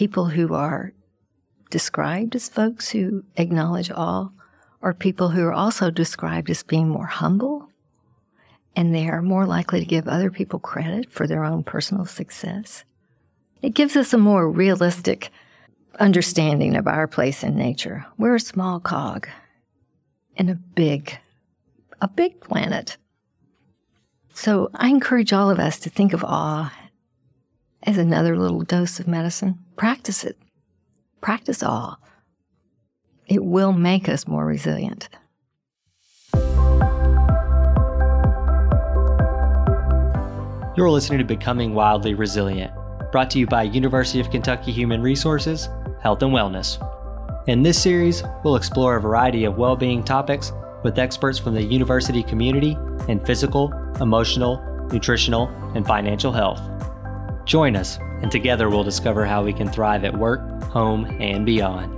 [0.00, 0.94] people who are
[1.68, 4.32] described as folks who acknowledge all
[4.80, 7.68] are people who are also described as being more humble
[8.74, 12.82] and they are more likely to give other people credit for their own personal success.
[13.60, 15.30] It gives us a more realistic
[15.98, 18.06] understanding of our place in nature.
[18.16, 19.28] We're a small cog
[20.34, 21.18] in a big,
[22.00, 22.96] a big planet.
[24.32, 26.72] So I encourage all of us to think of awe
[27.82, 29.58] as another little dose of medicine.
[29.76, 30.38] Practice it.
[31.20, 31.96] Practice awe.
[33.26, 35.08] It will make us more resilient.
[40.76, 42.72] You're listening to Becoming Wildly Resilient,
[43.12, 45.68] brought to you by University of Kentucky Human Resources,
[46.02, 46.78] Health and Wellness.
[47.48, 50.52] In this series, we'll explore a variety of well being topics
[50.82, 52.76] with experts from the university community
[53.08, 56.60] in physical, emotional, nutritional, and financial health.
[57.50, 61.92] Join us, and together we'll discover how we can thrive at work, home, and beyond.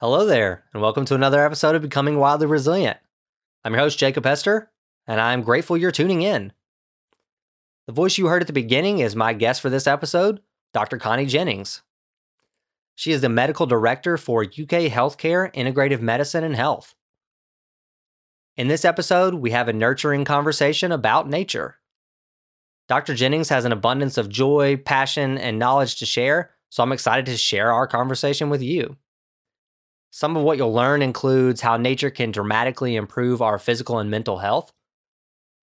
[0.00, 2.98] Hello there, and welcome to another episode of Becoming Wildly Resilient.
[3.64, 4.70] I'm your host, Jakob Hester,
[5.08, 6.52] and I'm grateful you're tuning in.
[7.88, 10.98] The voice you heard at the beginning is my guest for this episode, Dr.
[10.98, 11.82] Connie Jennings.
[12.94, 16.94] She is the medical director for UK Healthcare, Integrative Medicine, and Health.
[18.56, 21.80] In this episode, we have a nurturing conversation about nature.
[22.86, 23.14] Dr.
[23.14, 27.36] Jennings has an abundance of joy, passion, and knowledge to share, so I'm excited to
[27.36, 28.96] share our conversation with you.
[30.10, 34.38] Some of what you'll learn includes how nature can dramatically improve our physical and mental
[34.38, 34.72] health,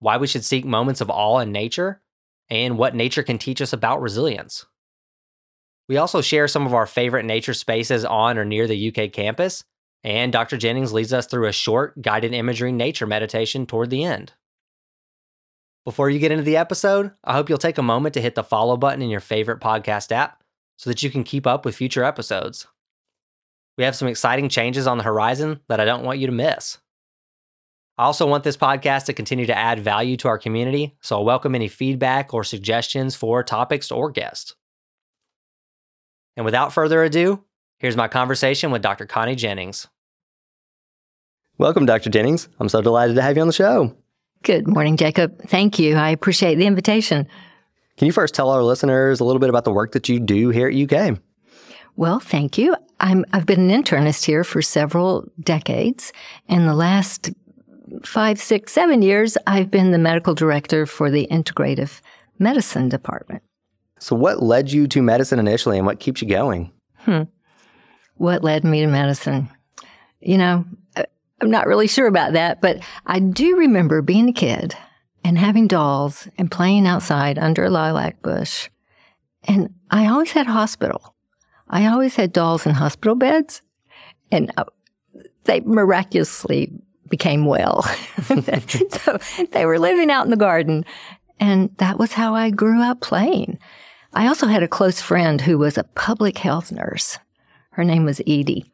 [0.00, 2.02] why we should seek moments of awe in nature,
[2.50, 4.66] and what nature can teach us about resilience.
[5.92, 9.62] We also share some of our favorite nature spaces on or near the UK campus,
[10.02, 10.56] and Dr.
[10.56, 14.32] Jennings leads us through a short guided imagery nature meditation toward the end.
[15.84, 18.42] Before you get into the episode, I hope you'll take a moment to hit the
[18.42, 20.42] follow button in your favorite podcast app
[20.78, 22.66] so that you can keep up with future episodes.
[23.76, 26.78] We have some exciting changes on the horizon that I don't want you to miss.
[27.98, 31.22] I also want this podcast to continue to add value to our community, so I
[31.22, 34.56] welcome any feedback or suggestions for topics or guests.
[36.36, 37.42] And without further ado,
[37.78, 39.06] here's my conversation with Dr.
[39.06, 39.88] Connie Jennings.
[41.58, 42.10] Welcome, Dr.
[42.10, 42.48] Jennings.
[42.58, 43.94] I'm so delighted to have you on the show.
[44.42, 45.40] Good morning, Jakob.
[45.46, 45.94] Thank you.
[45.94, 47.28] I appreciate the invitation.
[47.96, 50.48] Can you first tell our listeners a little bit about the work that you do
[50.48, 51.18] here at UK?
[51.94, 52.74] Well, thank you.
[53.00, 56.12] I'm, I've been an internist here for several decades.
[56.48, 57.30] In the last
[58.04, 62.00] five, six, seven years, I've been the medical director for the integrative
[62.38, 63.42] medicine department.
[64.02, 66.72] So, what led you to medicine initially and what keeps you going?
[66.96, 67.22] Hmm.
[68.16, 69.48] What led me to medicine?
[70.18, 70.64] You know,
[70.96, 74.74] I'm not really sure about that, but I do remember being a kid
[75.22, 78.68] and having dolls and playing outside under a lilac bush.
[79.44, 81.14] And I always had hospital.
[81.68, 83.62] I always had dolls in hospital beds,
[84.32, 84.64] and uh,
[85.44, 86.72] they miraculously
[87.08, 87.82] became well.
[88.90, 89.18] so
[89.52, 90.84] they were living out in the garden,
[91.38, 93.60] and that was how I grew up playing.
[94.14, 97.18] I also had a close friend who was a public health nurse.
[97.70, 98.66] Her name was Edie,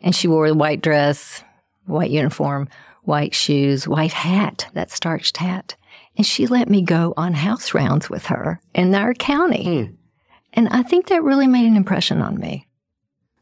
[0.00, 1.44] and she wore a white dress,
[1.84, 2.68] white uniform,
[3.02, 5.76] white shoes, white hat, that starched hat.
[6.16, 9.84] And she let me go on house rounds with her in our county.
[9.84, 9.94] Hmm.
[10.52, 12.66] And I think that really made an impression on me.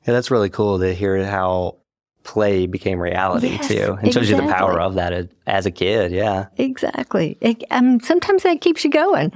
[0.06, 1.76] Yeah, that's really cool to hear how
[2.24, 6.12] play became reality yes, too, and shows you the power of that as a kid.
[6.12, 7.38] Yeah, exactly.
[7.40, 9.32] It, um, sometimes that keeps you going.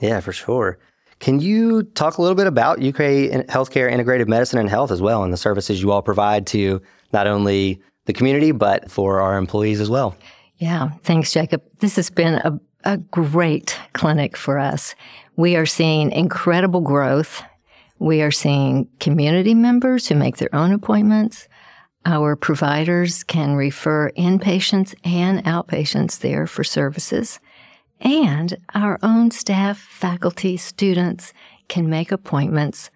[0.00, 0.78] Yeah, for sure.
[1.20, 5.22] Can you talk a little bit about UK Healthcare Integrative Medicine and Health as well,
[5.22, 6.80] and the services you all provide to
[7.12, 10.16] not only the community but for our employees as well?
[10.58, 11.62] Yeah, thanks, Jakob.
[11.78, 14.94] This has been a, a great clinic for us.
[15.36, 17.42] We are seeing incredible growth.
[17.98, 21.48] We are seeing community members who make their own appointments.
[22.06, 27.40] Our providers can refer inpatients and outpatients there for services.
[28.04, 31.32] And our own staff, faculty, students
[31.68, 32.90] can make appointments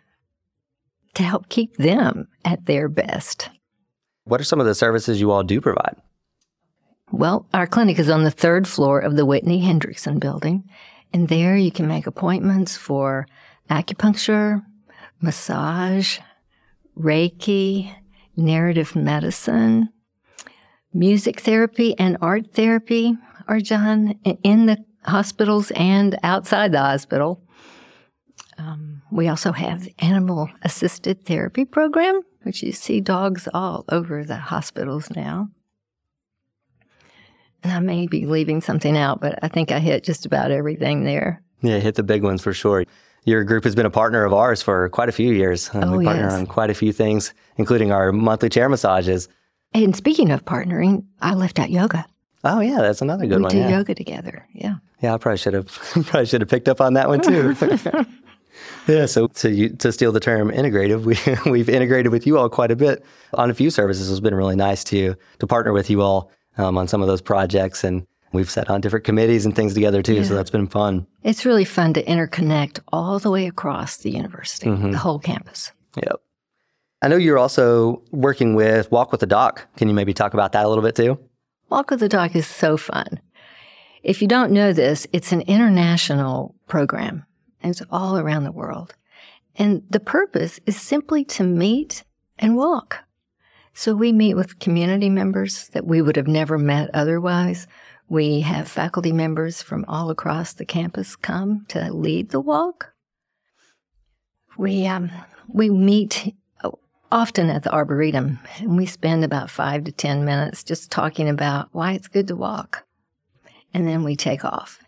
[1.14, 3.48] to help keep them at their best.
[4.24, 5.96] What are some of the services you all do provide?
[7.10, 10.68] Well, our clinic is on the third floor of the Whitney Hendrickson building,
[11.14, 13.26] and there you can make appointments for
[13.70, 14.62] acupuncture,
[15.22, 16.18] massage,
[16.98, 17.94] Reiki,
[18.36, 19.88] narrative medicine,
[20.92, 23.16] music therapy, and art therapy
[23.46, 27.42] are done in the hospitals and outside the hospital.
[28.58, 34.36] Um, we also have animal assisted therapy program, which you see dogs all over the
[34.36, 35.48] hospitals now.
[37.62, 41.04] And I may be leaving something out, but I think I hit just about everything
[41.04, 41.42] there.
[41.60, 42.84] Yeah, hit the big ones for sure.
[43.24, 45.70] Your group has been a partner of ours for quite a few years.
[45.74, 46.32] Oh, we partner yes.
[46.34, 49.28] on quite a few things, including our monthly chair massages.
[49.74, 52.06] And speaking of partnering, I left out yoga.
[52.44, 53.50] Oh yeah, that's another good we one.
[53.52, 53.68] do yeah.
[53.70, 54.46] yoga together.
[54.52, 54.76] Yeah.
[55.02, 55.66] Yeah, I probably should have
[56.06, 57.54] probably should have picked up on that one too.
[58.88, 61.04] yeah, so to you, to steal the term integrative,
[61.46, 63.04] we we've integrated with you all quite a bit
[63.34, 64.10] on a few services.
[64.10, 67.20] It's been really nice to to partner with you all um, on some of those
[67.20, 70.24] projects, and we've sat on different committees and things together too.
[70.24, 71.06] So that's been fun.
[71.22, 74.92] It's really fun to interconnect all the way across the university, Mhm.
[74.92, 75.72] the whole campus.
[75.96, 76.20] Yep.
[77.00, 79.66] I know you're also working with Walk with the Doc.
[79.76, 81.18] Can you maybe talk about that a little bit too?
[81.70, 83.20] Walk with the Doc is so fun.
[84.02, 87.26] If you don't know this, it's an international program.
[87.62, 88.94] It's all around the world.
[89.56, 92.04] And the purpose is simply to meet
[92.38, 93.00] and walk.
[93.74, 97.66] So we meet with community members that we would have never met otherwise.
[98.08, 102.94] We have faculty members from all across the campus come to lead the walk.
[104.56, 105.10] We um,
[105.48, 106.34] we meet
[107.10, 111.68] often at the Arboretum, and we spend about five to 10 minutes just talking about
[111.72, 112.84] why it's good to walk.
[113.74, 114.80] And then we take off.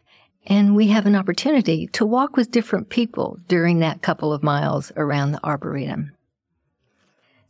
[0.46, 4.90] And we have an opportunity to walk with different people during that couple of miles
[4.96, 6.12] around the Arboretum.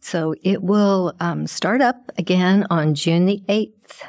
[0.01, 4.03] So it will um, start up again on June the 8th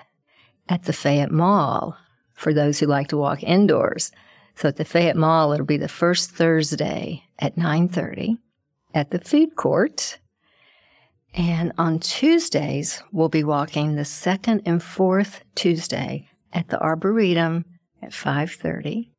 [0.67, 1.97] at the Fayette Mall
[2.33, 4.11] for those who like to walk indoors.
[4.55, 8.37] So at the Fayette Mall, it'll be the first Thursday at 9:30
[8.93, 10.17] at the food court.
[11.33, 17.65] And on Tuesdays, we'll be walking the second and fourth Tuesday at the Arboretum
[18.01, 19.11] at 5:30.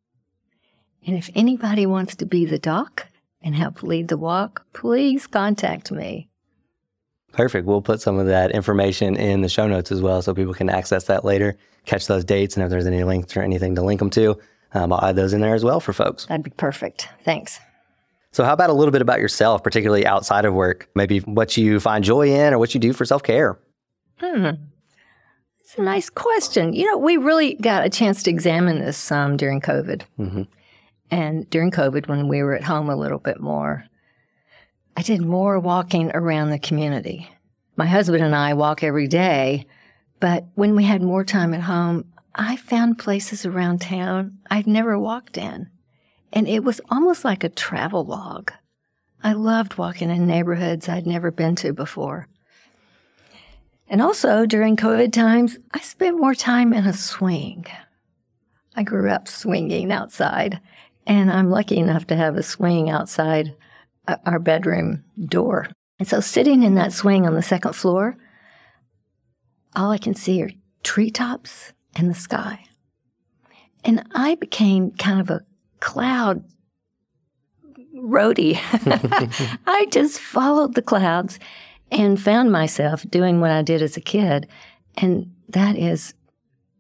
[1.06, 3.09] And if anybody wants to be the doc
[3.41, 6.29] and help lead the walk, please contact me.
[7.32, 7.67] Perfect.
[7.67, 10.69] We'll put some of that information in the show notes as well so people can
[10.69, 11.56] access that later,
[11.87, 14.38] catch those dates, and if there's any links or anything to link them to,
[14.75, 16.26] um, I'll add those in there as well for folks.
[16.26, 17.09] That'd be perfect.
[17.25, 17.59] Thanks.
[18.32, 20.88] So, how about a little bit about yourself, particularly outside of work?
[20.94, 23.58] Maybe what you find joy in or what you do for self care?
[24.19, 24.46] Hmm.
[25.61, 26.73] It's a nice question.
[26.73, 30.02] You know, we really got a chance to examine this some during COVID.
[30.19, 30.46] Mhm.
[31.11, 33.84] And during COVID, when we were at home a little bit more,
[34.96, 37.28] I did more walking around the community.
[37.76, 39.67] My husband and I walk every day,
[40.20, 42.05] but when we had more time at home,
[42.35, 45.69] I found places around town I'd never walked in.
[46.32, 48.52] And it was almost like a travel log.
[49.23, 52.29] I loved walking in neighborhoods I'd never been to before.
[53.88, 57.67] And also during COVID times, I spent more time in a swing.
[58.75, 60.61] I grew up swinging outside,
[61.06, 63.55] and I'm lucky enough to have a swing outside
[64.08, 65.69] uh, our bedroom door.
[65.99, 68.17] And so sitting in that swing on the second floor,
[69.76, 70.50] all I can see are
[70.82, 72.64] treetops and the sky.
[73.85, 75.44] And I became kind of a
[75.82, 76.44] cloud
[77.96, 78.56] roadie.
[79.67, 81.40] I just followed the clouds
[81.90, 84.49] and found myself doing what I did as a kid,
[84.96, 86.14] and that is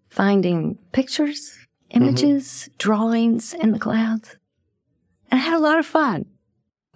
[0.08, 1.58] finding pictures,
[1.90, 2.02] mm-hmm.
[2.02, 4.36] images, drawings in the clouds.
[5.30, 6.26] And I had a lot of fun.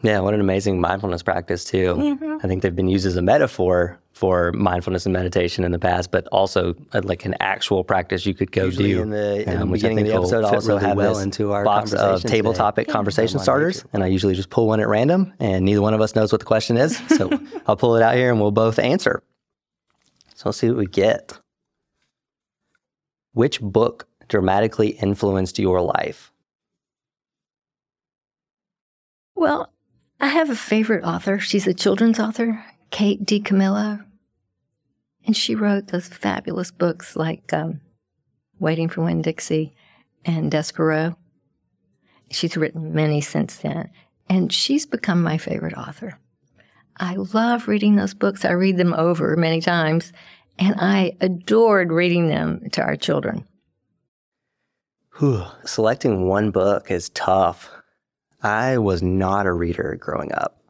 [0.02, 1.94] Yeah, what an amazing mindfulness practice, too.
[1.94, 2.44] Mhm.
[2.44, 6.10] I think they've been used as a metaphor for mindfulness and meditation in the past,
[6.10, 9.02] but also uh, like an actual practice you could go Usually do.
[9.02, 10.86] in the- in the um, which I beginning of think the episode, fit also really
[10.86, 12.58] have well this into our box of table today.
[12.58, 12.92] topic Yeah.
[12.92, 13.84] conversation starters.
[13.94, 16.40] And I usually just pull one at random, and neither one of us knows what
[16.40, 16.96] the question is.
[17.16, 17.30] So
[17.66, 19.22] I'll pull it out here and we'll both answer.
[20.34, 21.38] So let's see what we get.
[23.32, 26.32] Which book dramatically influenced your life?
[29.34, 29.70] Well,
[30.20, 31.38] I have a favorite author.
[31.38, 34.04] She's a children's author, Kate DiCamillo.
[35.26, 37.80] And she wrote those fabulous books like um,
[38.58, 39.74] Waiting for Winn Dixie
[40.24, 41.16] and Despereaux.
[42.30, 43.90] She's written many since then.
[44.28, 46.18] And she's become my favorite author.
[46.98, 48.44] I love reading those books.
[48.44, 50.12] I read them over many times,
[50.58, 53.46] and I adored reading them to our children.
[55.18, 55.44] Whew.
[55.64, 57.70] Selecting one book is tough.
[58.42, 60.62] I was not a reader growing up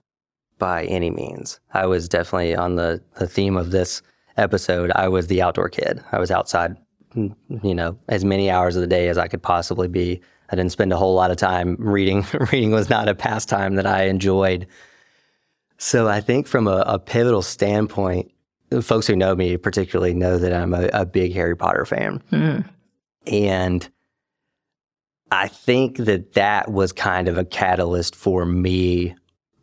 [0.58, 1.60] by any means.
[1.74, 4.02] I was definitely on the, the theme of this
[4.36, 4.90] episode.
[4.94, 6.02] I was the outdoor kid.
[6.12, 6.76] I was outside,
[7.14, 10.20] mm, you know, as many hours of the day as I could possibly be.
[10.50, 12.24] I didn't spend a whole lot of time reading.
[12.52, 14.66] reading was not a pastime that I enjoyed.
[15.78, 18.32] So I think from a, a pivotal standpoint,
[18.80, 22.22] folks who know me particularly know that I'm a, a big Harry Potter fan.
[22.30, 22.60] Hmm.
[23.26, 23.88] And
[25.30, 29.14] I think that that was kind of a catalyst for me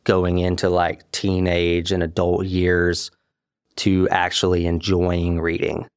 [0.03, 3.11] going into like teenage and adult years
[3.77, 5.87] to actually enjoying reading.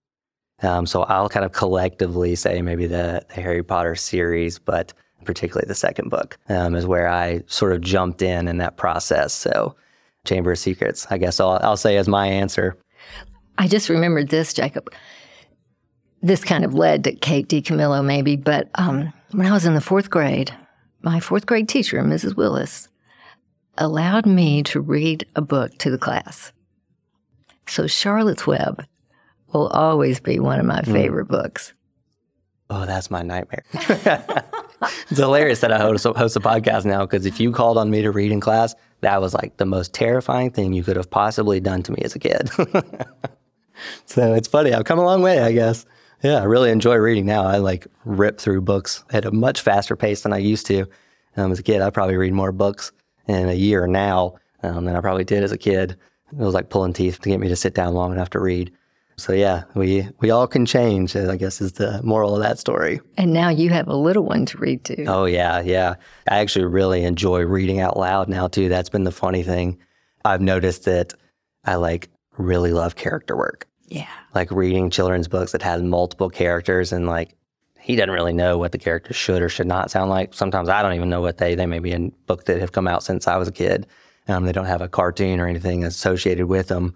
[0.62, 4.92] Um, so I'll kind of collectively say maybe the, the Harry Potter series, but
[5.24, 9.34] particularly the second book um, is where I sort of jumped in in that process.
[9.34, 9.74] So
[10.24, 12.76] Chamber of Secrets, I guess I'll, I'll say as my answer.
[13.58, 14.90] I just remembered this, Jakob.
[16.26, 19.80] This kind of led to Kate DiCamillo, maybe, but um, when I was in the
[19.80, 20.52] fourth grade,
[21.00, 22.34] my fourth grade teacher, Mrs.
[22.34, 22.88] Willis,
[23.78, 26.50] allowed me to read a book to the class.
[27.68, 28.84] So Charlotte's Web
[29.52, 30.90] will always be one of my mm.
[30.90, 31.74] favorite books.
[32.70, 33.62] Oh, that's my nightmare.
[33.72, 38.02] it's hilarious that I host, host a podcast now because if you called on me
[38.02, 41.60] to read in class, that was like the most terrifying thing you could have possibly
[41.60, 42.50] done to me as a kid.
[44.06, 44.74] so it's funny.
[44.74, 45.86] I've come a long way, I guess.
[46.22, 47.44] Yeah, I really enjoy reading now.
[47.44, 50.86] I like rip through books at a much faster pace than I used to.
[51.36, 52.92] Um, as a kid, I probably read more books
[53.26, 55.96] in a year now um, than I probably did as a kid.
[56.32, 58.72] It was like pulling teeth to get me to sit down long enough to read.
[59.18, 61.16] So yeah, we we all can change.
[61.16, 63.00] I guess is the moral of that story.
[63.16, 65.04] And now you have a little one to read to.
[65.06, 65.94] Oh yeah, yeah.
[66.28, 68.68] I actually really enjoy reading out loud now too.
[68.68, 69.78] That's been the funny thing.
[70.24, 71.14] I've noticed that
[71.64, 73.66] I like really love character work.
[73.86, 74.08] Yeah.
[74.34, 77.34] Like reading children's books that has multiple characters and like
[77.80, 80.34] he doesn't really know what the characters should or should not sound like.
[80.34, 82.88] Sometimes I don't even know what they they may be in books that have come
[82.88, 83.86] out since I was a kid.
[84.28, 86.94] Um, they don't have a cartoon or anything associated with them.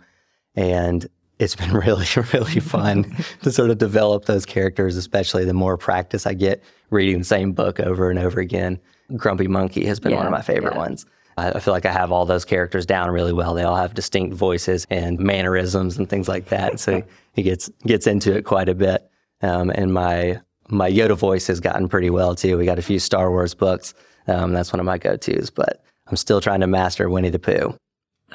[0.56, 5.76] And it's been really, really fun to sort of develop those characters, especially the more
[5.76, 8.78] practice I get reading the same book over and over again.
[9.16, 10.80] Grumpy Monkey has been yeah, one of my favorite yeah.
[10.80, 11.06] ones.
[11.36, 13.54] I feel like I have all those characters down really well.
[13.54, 16.80] They all have distinct voices and mannerisms and things like that.
[16.80, 19.10] So he gets gets into it quite a bit.
[19.42, 22.58] Um, and my my Yoda voice has gotten pretty well too.
[22.58, 23.94] We got a few Star Wars books.
[24.26, 25.50] Um, that's one of my go tos.
[25.50, 27.76] But I'm still trying to master Winnie the Pooh.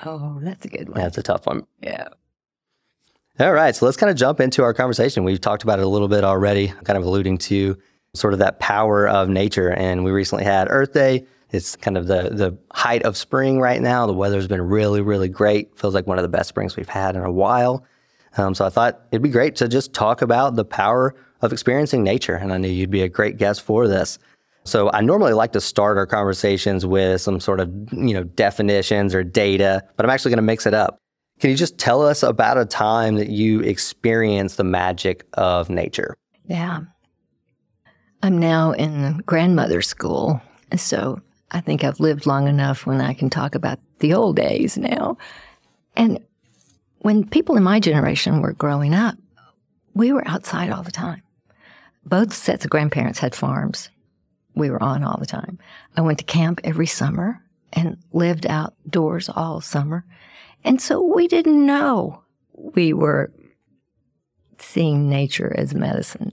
[0.06, 1.00] Oh, that's a good one.
[1.00, 1.66] That's a tough one.
[1.82, 2.08] Yeah.
[3.38, 5.26] All right, so let's kind of jump into our conversation.
[5.26, 7.78] We've talked about it a little bit already, kind of alluding to
[8.14, 9.72] sort of that power of nature.
[9.72, 11.26] And we recently had Earth Day.
[11.52, 14.08] It's kind of the the height of spring right now.
[14.08, 15.78] The weather's been really, really great.
[15.78, 17.86] Feels like one of the best springs we've had in a while.
[18.38, 22.04] Um, so I thought it'd be great to just talk about the power of experiencing
[22.04, 22.36] nature.
[22.36, 24.20] And I knew you'd be a great guest for this.
[24.66, 29.14] So I normally like to start our conversations with some sort of, you know, definitions
[29.14, 30.98] or data, but I'm actually going to mix it up.
[31.40, 36.16] Can you just tell us about a time that you experienced the magic of nature?
[36.48, 36.82] Yeah.
[38.24, 40.42] I'm now in grandmother school.
[40.76, 41.22] So
[41.52, 45.18] I think I've lived long enough when I can talk about the old days now.
[45.96, 46.20] And
[47.00, 49.16] when people in my generation were growing up,
[49.94, 51.22] we were outside all the time.
[52.06, 53.90] Both sets of grandparents had farms.
[54.56, 55.60] We were on all the time.
[55.96, 57.42] I went to camp every summer
[57.74, 60.06] and lived outdoors all summer.
[60.64, 62.24] And so we didn't know
[62.54, 63.32] we were
[64.58, 66.32] seeing nature as medicine,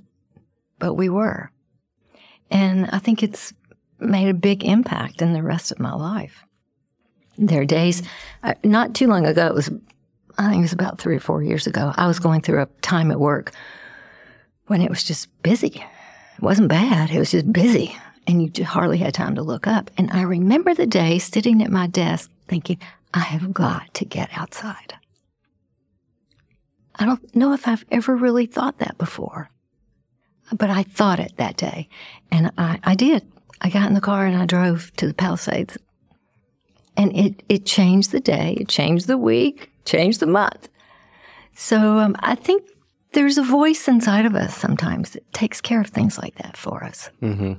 [0.79, 1.51] but we were.
[2.51, 3.53] And I think it's
[4.03, 6.45] made a big impact in the rest of my life.
[7.39, 8.03] There are days,
[8.43, 9.71] uh, not too long ago, it was,
[10.39, 12.67] I think it was about three or four years ago, I was going through a
[12.83, 13.53] time at work
[14.67, 15.85] when it was just busy.
[16.37, 17.97] It wasn't bad, it was just busy.
[18.27, 19.91] And you hardly had time to look up.
[19.99, 22.79] And I remember the day sitting at my desk thinking,
[23.13, 24.95] I have got to get outside.
[26.97, 29.51] I don't know if I've ever really thought that before,
[30.53, 31.89] but I thought it that day.
[32.31, 33.27] And I, I did.
[33.63, 35.79] I got in the car and I drove to the Palisades.
[36.97, 40.69] And it, it changed the day, it changed the week, changed the month.
[41.55, 42.65] So um, I think
[43.13, 46.85] there's a voice inside of us sometimes that takes care of things like that for
[46.85, 47.09] us.
[47.23, 47.55] Mm-hmm.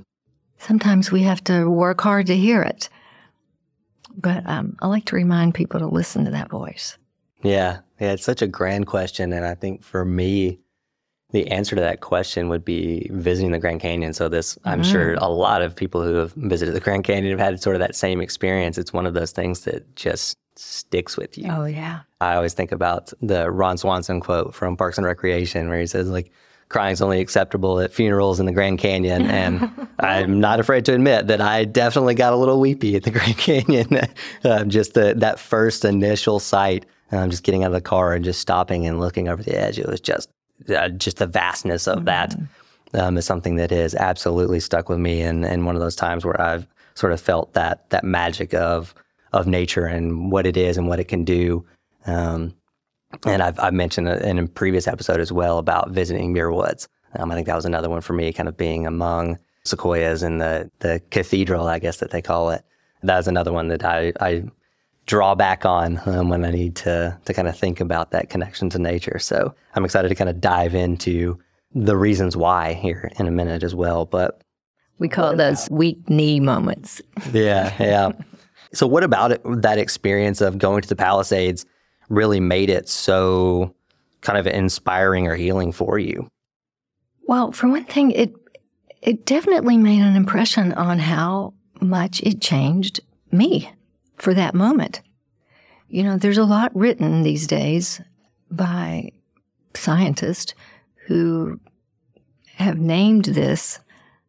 [0.58, 2.88] Sometimes we have to work hard to hear it.
[4.16, 6.96] But um, I like to remind people to listen to that voice.
[7.42, 7.80] Yeah.
[7.98, 8.12] Yeah.
[8.12, 9.32] It's such a grand question.
[9.32, 10.60] And I think for me,
[11.34, 14.12] the answer to that question would be visiting the Grand Canyon.
[14.12, 14.90] So this, I'm mm.
[14.90, 17.80] sure a lot of people who have visited the Grand Canyon have had sort of
[17.80, 18.78] that same experience.
[18.78, 21.48] It's one of those things that just sticks with you.
[21.50, 22.02] Oh yeah.
[22.20, 26.08] I always think about the Ron Swanson quote from Parks and Recreation where he says
[26.08, 26.30] like
[26.68, 29.22] crying is only acceptable at funerals in the Grand Canyon.
[29.28, 33.10] And I'm not afraid to admit that I definitely got a little weepy at the
[33.18, 34.06] Grand Canyon.
[34.44, 38.24] uh, just the, that first initial sight, um, just getting out of the car and
[38.24, 39.80] just stopping and looking over the edge.
[39.80, 40.30] It was just,
[40.70, 42.04] uh, just the vastness of mm-hmm.
[42.06, 42.36] that
[42.94, 45.22] um, is something that has absolutely stuck with me.
[45.22, 48.94] And, and one of those times where I've sort of felt that, that magic of,
[49.32, 51.64] of nature and what it is and what it can do.
[52.06, 52.54] Um,
[53.26, 56.88] and I've, I've mentioned in a previous episode as well about visiting Muir Woods.
[57.16, 60.38] Um, I think that was another one for me, kind of being among sequoias in
[60.38, 62.64] the, the cathedral, I guess that they call it.
[63.02, 64.44] That was another one that I, I
[65.06, 68.70] draw back on um, when I need to to kind of think about that connection
[68.70, 69.18] to nature.
[69.18, 71.38] So I'm excited to kind of dive into
[71.74, 74.06] the reasons why here in a minute as well.
[74.06, 74.40] But
[74.98, 77.02] we call those weak knee moments.
[77.32, 78.12] yeah, yeah.
[78.72, 81.66] So what about it, that experience of going to the Palisades
[82.08, 83.74] really made it so
[84.20, 86.28] kind of inspiring or healing for you?
[87.26, 88.34] Well, for one thing, it
[89.02, 93.70] it definitely made an impression on how much it changed me
[94.16, 95.00] for that moment.
[95.88, 98.00] You know, there's a lot written these days
[98.50, 99.10] by
[99.74, 100.54] scientists
[101.06, 101.60] who
[102.56, 103.80] have named this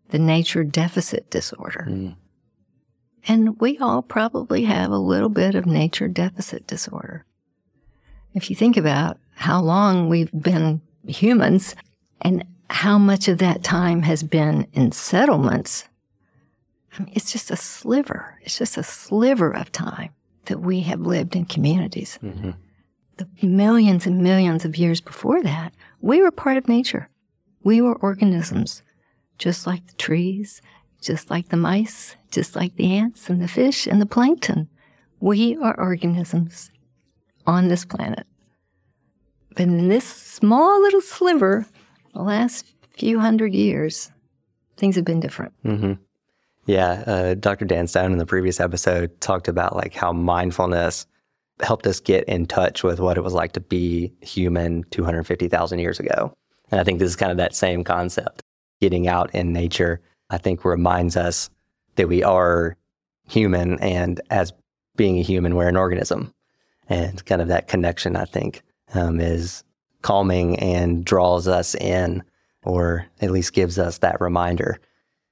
[0.09, 1.87] the nature deficit disorder.
[1.89, 2.15] Mm.
[3.27, 7.25] And we all probably have a little bit of nature deficit disorder.
[8.33, 11.75] If you think about how long we've been humans
[12.21, 15.85] and how much of that time has been in settlements,
[16.95, 18.39] I mean, it's just a sliver.
[18.41, 20.11] It's just a sliver of time
[20.45, 22.19] that we have lived in communities.
[22.23, 22.51] Mm-hmm.
[23.17, 27.09] The millions and millions of years before that, we were part of nature.
[27.63, 28.83] We were organisms,
[29.37, 30.61] just like the trees,
[31.01, 34.69] just like the mice, just like the ants and the fish and the plankton.
[35.19, 36.71] We are organisms
[37.47, 38.27] on this planet.
[39.51, 41.65] But in this small little sliver,
[42.13, 44.11] the last few hundred years,
[44.77, 45.53] things have been different.
[45.63, 45.93] Mm-hmm.
[46.65, 47.65] Yeah, uh, Dr.
[47.65, 51.05] Dan Stone in the previous episode talked about like how mindfulness
[51.61, 55.99] helped us get in touch with what it was like to be human 250,000 years
[55.99, 56.33] ago.
[56.71, 58.41] And I think this is kind of that same concept.
[58.81, 61.49] Getting out in nature, I think reminds us
[61.95, 62.75] that we are
[63.27, 64.51] human and as
[64.97, 66.33] being a human, we're an organism.
[66.89, 69.63] And kind of that connection, I think, um, is
[70.01, 72.23] calming and draws us in,
[72.63, 74.79] or at least gives us that reminder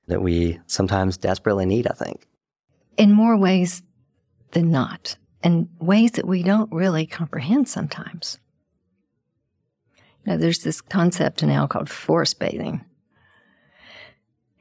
[0.07, 2.27] that we sometimes desperately need, I think.
[2.98, 3.81] In more ways
[4.51, 8.38] than not, and ways that we don't really comprehend sometimes.
[10.25, 12.86] Now, there's this concept now called forest bathing,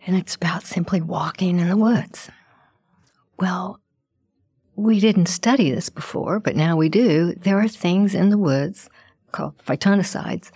[0.07, 2.31] and it's about simply walking in the woods.
[3.39, 3.81] Well,
[4.75, 7.35] we didn't study this before, but now we do.
[7.35, 8.89] There are things in the woods
[9.31, 10.51] called phytoncides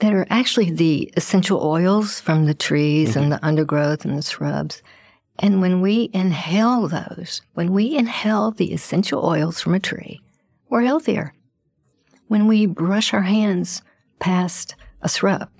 [0.00, 3.20] that are actually the essential oils from the trees mm-hmm.
[3.20, 4.82] and the undergrowth and the shrubs.
[5.38, 10.20] And when we inhale those, when we inhale the essential oils from a tree,
[10.68, 11.32] we're healthier
[12.30, 13.82] when we brush our hands
[14.20, 15.50] past a shrub,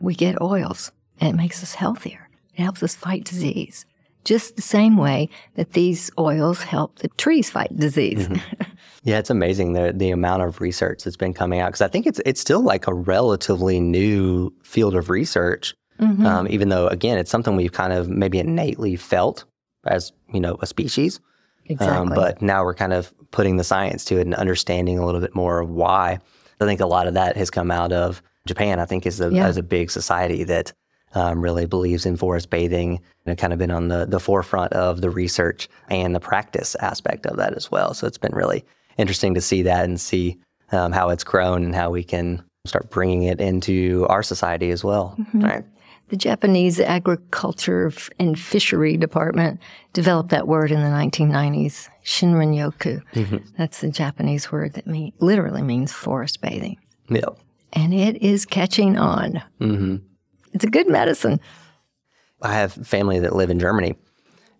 [0.00, 2.30] we get oils and it makes us healthier.
[2.56, 3.84] It helps us fight disease.
[4.24, 8.26] Just the same way that these oils help the trees fight disease.
[8.26, 8.62] Mm-hmm.
[9.04, 12.06] Yeah, it's amazing the the amount of research that's been coming out because I think
[12.06, 15.74] it's it's still like a relatively new field of research.
[16.00, 16.26] Mm-hmm.
[16.26, 19.44] Um, even though again, it's something we've kind of maybe innately felt
[19.86, 21.20] as you know a species.
[21.66, 21.96] Exactly.
[21.96, 25.20] Um, but now we're kind of putting the science to it and understanding a little
[25.20, 26.18] bit more of why.
[26.60, 28.80] I think a lot of that has come out of Japan.
[28.80, 29.46] I think is a, yeah.
[29.46, 30.72] as a big society that
[31.14, 35.00] um, really believes in forest bathing and kind of been on the, the forefront of
[35.00, 37.94] the research and the practice aspect of that as well.
[37.94, 38.64] So it's been really
[38.98, 40.38] interesting to see that and see
[40.72, 44.82] um, how it's grown and how we can start bringing it into our society as
[44.82, 45.14] well.
[45.18, 45.40] Mm-hmm.
[45.40, 45.64] Right
[46.08, 49.60] the Japanese Agriculture and Fishery Department
[49.92, 53.02] developed that word in the 1990s, Shinrin-yoku.
[53.12, 53.36] Mm-hmm.
[53.56, 56.76] That's the Japanese word that mean, literally means forest bathing.
[57.08, 57.38] Yep.
[57.72, 59.42] And it is catching on.
[59.60, 59.96] Mm-hmm.
[60.52, 61.40] It's a good medicine.
[62.42, 63.96] I have family that live in Germany,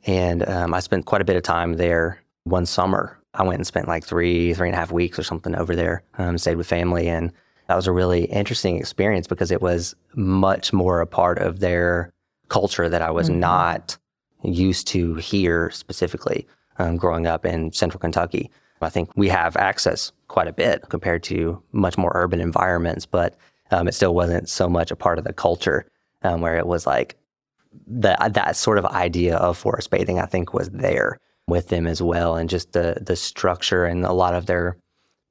[0.06, 3.18] and um, I spent quite a bit of time there one summer.
[3.34, 6.02] I went and spent like three, three and a half weeks or something over there,
[6.18, 7.32] um, stayed with family, and
[7.68, 12.12] that was a really interesting experience because it was much more a part of their
[12.48, 13.40] culture that I was mm-hmm.
[13.40, 13.96] not
[14.42, 16.46] used to here specifically
[16.78, 18.50] um, growing up in central Kentucky.
[18.80, 23.34] I think we have access quite a bit compared to much more urban environments, but
[23.70, 25.86] um, it still wasn't so much a part of the culture
[26.22, 27.16] um, where it was like
[27.86, 30.18] that that sort of idea of forest bathing.
[30.18, 34.12] I think was there with them as well, and just the the structure and a
[34.12, 34.76] lot of their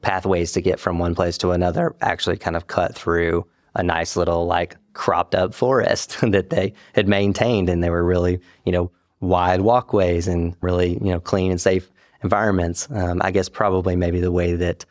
[0.04, 4.16] pathways to get from one place to another actually kind of cut through a nice
[4.16, 8.92] little like cropped up forest that they had maintained and they were really you know
[9.22, 11.90] wide walkways and really you know clean and safe
[12.22, 14.86] environments um, i guess probably maybe the way that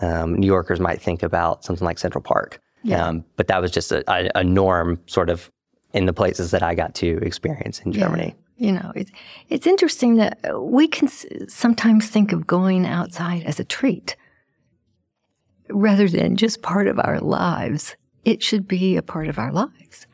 [0.00, 3.06] um, new yorkers might think about something like central park yeah.
[3.06, 5.50] Um, but that was just a, a, norm sort of
[5.94, 8.43] in the places that i got to experience in germany yeah.
[8.56, 9.10] You know it's,
[9.48, 11.08] it's interesting that we can
[11.48, 14.16] sometimes think of going outside as a treat
[15.70, 17.96] rather than just part of our lives.
[18.24, 20.06] It should be a part of our lives.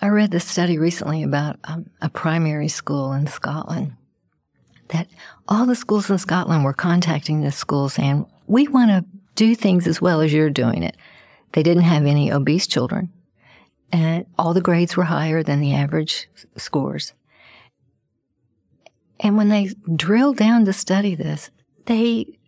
[0.00, 3.94] I read this study recently about um, a primary school in Scotland
[4.88, 5.08] that
[5.48, 9.86] all the schools in Scotland were contacting this school saying, we want to do things
[9.86, 10.96] as well as you're doing it.
[11.52, 13.10] They didn't have any obese children,
[13.90, 17.12] and all the grades were higher than the average scores.
[19.20, 21.50] And when they drilled down to study this,
[21.86, 22.38] they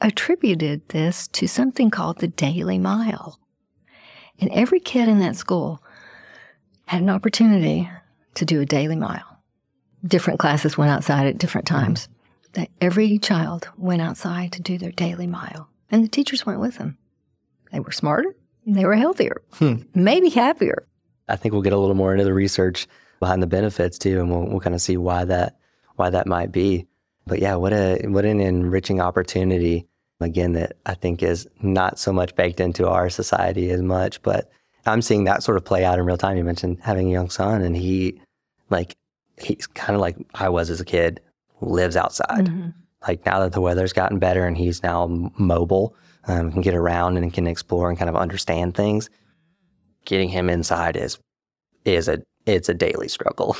[0.00, 3.38] attributed this to something called the Daily Mile.
[4.40, 5.82] And every kid in that school
[6.86, 7.88] had an opportunity
[8.34, 9.38] to do a daily mile.
[10.04, 12.08] Different classes went outside at different times.
[12.54, 16.76] That every child went outside to do their daily mile, and the teachers went with
[16.76, 16.98] them.
[17.70, 18.34] They were smarter,
[18.66, 19.76] they were healthier, Hmm.
[19.94, 20.86] maybe happier.
[21.28, 22.86] I think we'll get a little more into the research
[23.20, 25.56] behind the benefits too, and we'll, we'll kind of see why that
[25.96, 26.86] why that might be.
[27.26, 29.86] But yeah, what a what an enriching opportunity
[30.20, 34.50] again that I think is not so much baked into our society as much, but
[34.86, 36.36] I'm seeing that sort of play out in real time.
[36.36, 38.20] You mentioned having a young son, and he
[38.70, 38.96] like
[39.40, 41.20] he's kind of like I was as a kid,
[41.60, 42.46] lives outside.
[42.46, 42.74] Mhm.
[43.06, 45.94] Like now that the weather's gotten better and he's now mobile,
[46.26, 49.10] um, can get around and can explore and kind of understand things.
[50.04, 51.18] Getting him inside is
[51.84, 53.56] is a it's a daily struggle.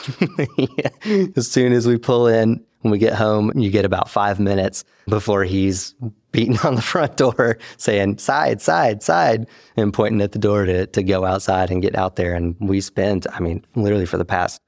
[0.57, 0.89] Yeah.
[1.37, 4.85] As soon as we pull in, when we get home, you get about five minutes
[5.07, 5.95] before he's
[6.33, 10.87] beating on the front door saying side, side, side, and pointing at the door to
[10.89, 12.35] to go outside and get out there.
[12.35, 14.61] And we spent, I mean, literally for the past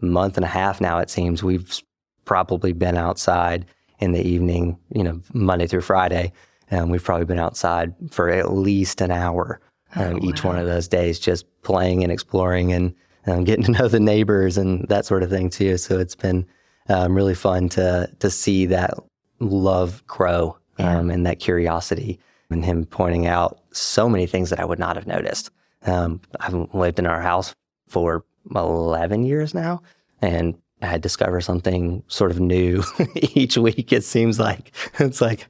[0.00, 1.80] month and a half now, it seems we've
[2.24, 3.66] probably been outside
[4.00, 6.32] in the evening, you know, Monday through Friday.
[6.72, 9.60] And we've probably been outside for at least an hour
[9.96, 10.50] um, Oh, each wow.
[10.52, 12.94] one of those days, just playing and exploring and
[13.26, 15.76] um, getting to know the neighbors and that sort of thing too.
[15.76, 16.46] So it's been
[16.88, 18.94] um, really fun to to see that
[19.38, 22.18] love grow um, and that curiosity,
[22.50, 25.50] and him pointing out so many things that I would not have noticed.
[25.86, 27.54] Um, I've lived in our house
[27.88, 29.82] for eleven years now,
[30.22, 32.82] and I discover something sort of new
[33.14, 33.92] each week.
[33.92, 35.46] It seems like it's like.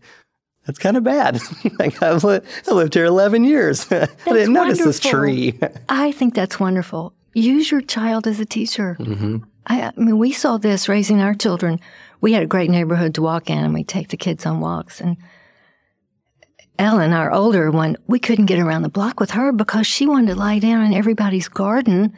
[0.66, 1.40] That's kind of bad.
[1.78, 3.87] like I've li- I lived here 11 years.
[3.90, 5.59] I didn't notice this tree.
[5.88, 7.14] I think that's wonderful.
[7.33, 8.95] Use your child as a teacher.
[8.95, 11.81] hmm I, I mean, we saw this raising our children.
[12.23, 15.01] We had a great neighborhood to walk in, and we take the kids on walks.
[15.03, 15.19] And
[16.79, 20.29] Ellen, our older one, we couldn't get around the block with her because she wanted
[20.29, 22.14] to lie down in everybody's garden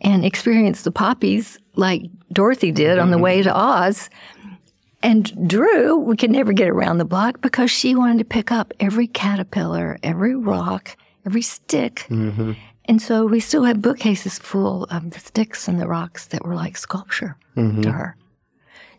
[0.00, 4.08] and experience the poppies like Dorothy did on the way to Oz.
[5.02, 8.72] And Drew, we could never get around the block because she wanted to pick up
[8.78, 10.96] every caterpillar, every rock,
[11.26, 12.06] every stick.
[12.08, 12.52] hmm
[12.86, 16.54] And so we still have bookcases full of the sticks and the rocks that were
[16.54, 18.16] like sculpture hmm to her.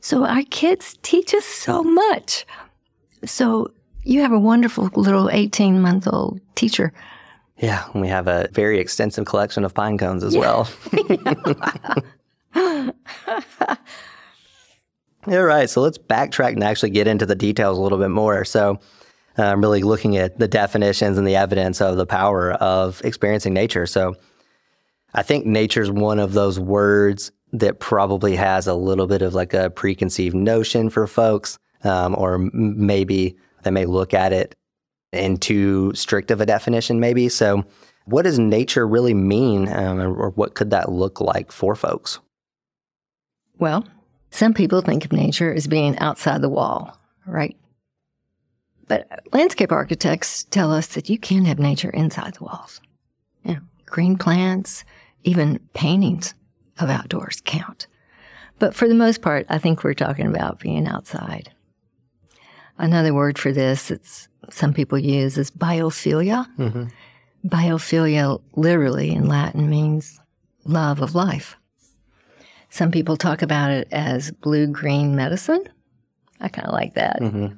[0.02, 2.46] So our kids teach us so much.
[3.26, 3.72] So
[4.04, 6.94] you have a wonderful little 18 month old teacher.
[7.58, 10.70] Yeah, we have a very extensive collection of pine cones as well.
[15.28, 18.46] All right, so let's backtrack and actually get into the details a little bit more.
[18.46, 18.80] So,
[19.38, 23.86] I'm really looking at the definitions and the evidence of the power of experiencing nature.
[23.86, 24.16] So,
[25.14, 29.34] I think nature is one of those words that probably has a little bit of
[29.34, 34.56] like a preconceived notion for folks, um, or maybe they may look at it
[35.14, 37.30] in too strict of a definition, maybe.
[37.30, 37.64] So,
[38.06, 42.20] what does nature really mean, um, or what could that look like for folks?
[43.58, 43.88] Well,
[44.30, 47.56] some people think of nature as being outside the wall, right?
[48.88, 52.82] But landscape architects tell us that you can have nature inside the walls.
[53.44, 54.84] You know, green plants,
[55.24, 56.34] even paintings
[56.80, 57.88] of outdoors count.
[58.60, 61.52] But for the most part, I think we're talking about being outside.
[62.78, 66.46] Another word for this that some people use is biophilia.
[66.58, 66.86] Mm-hmm.
[67.48, 70.20] Biophilia literally in Latin means
[70.66, 71.58] love of life.
[72.70, 75.64] Some people talk about it as blue green medicine.
[76.42, 77.56] I kind of like that Mm-hmm.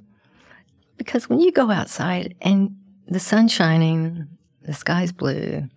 [0.97, 2.75] Because when you go outside and
[3.07, 4.27] the sun's shining,
[4.63, 5.69] the sky's blue,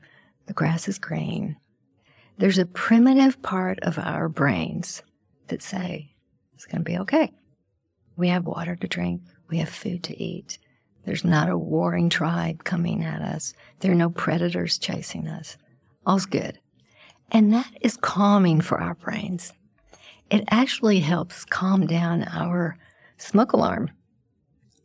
[0.47, 1.57] the grass is green,
[2.39, 5.03] there's a primitive part of our brains
[5.49, 6.15] that say
[6.55, 7.33] it's going to be okay.
[8.17, 10.59] We have water to drink, we have food to eat.
[11.05, 13.55] There's not a warring tribe coming at us.
[13.81, 15.57] There are no predators chasing us.
[16.07, 16.59] All's good.
[17.33, 19.53] And that is calming for our brains.
[20.31, 22.77] It actually helps calm down our
[23.17, 23.91] smoke alarm.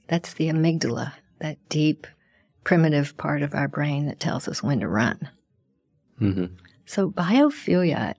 [0.07, 2.07] That's the amygdala, that deep,
[2.63, 5.29] primitive part of our brain that tells us when to run.
[6.21, 6.55] Mm-hmm.
[6.85, 8.13] So, biophilia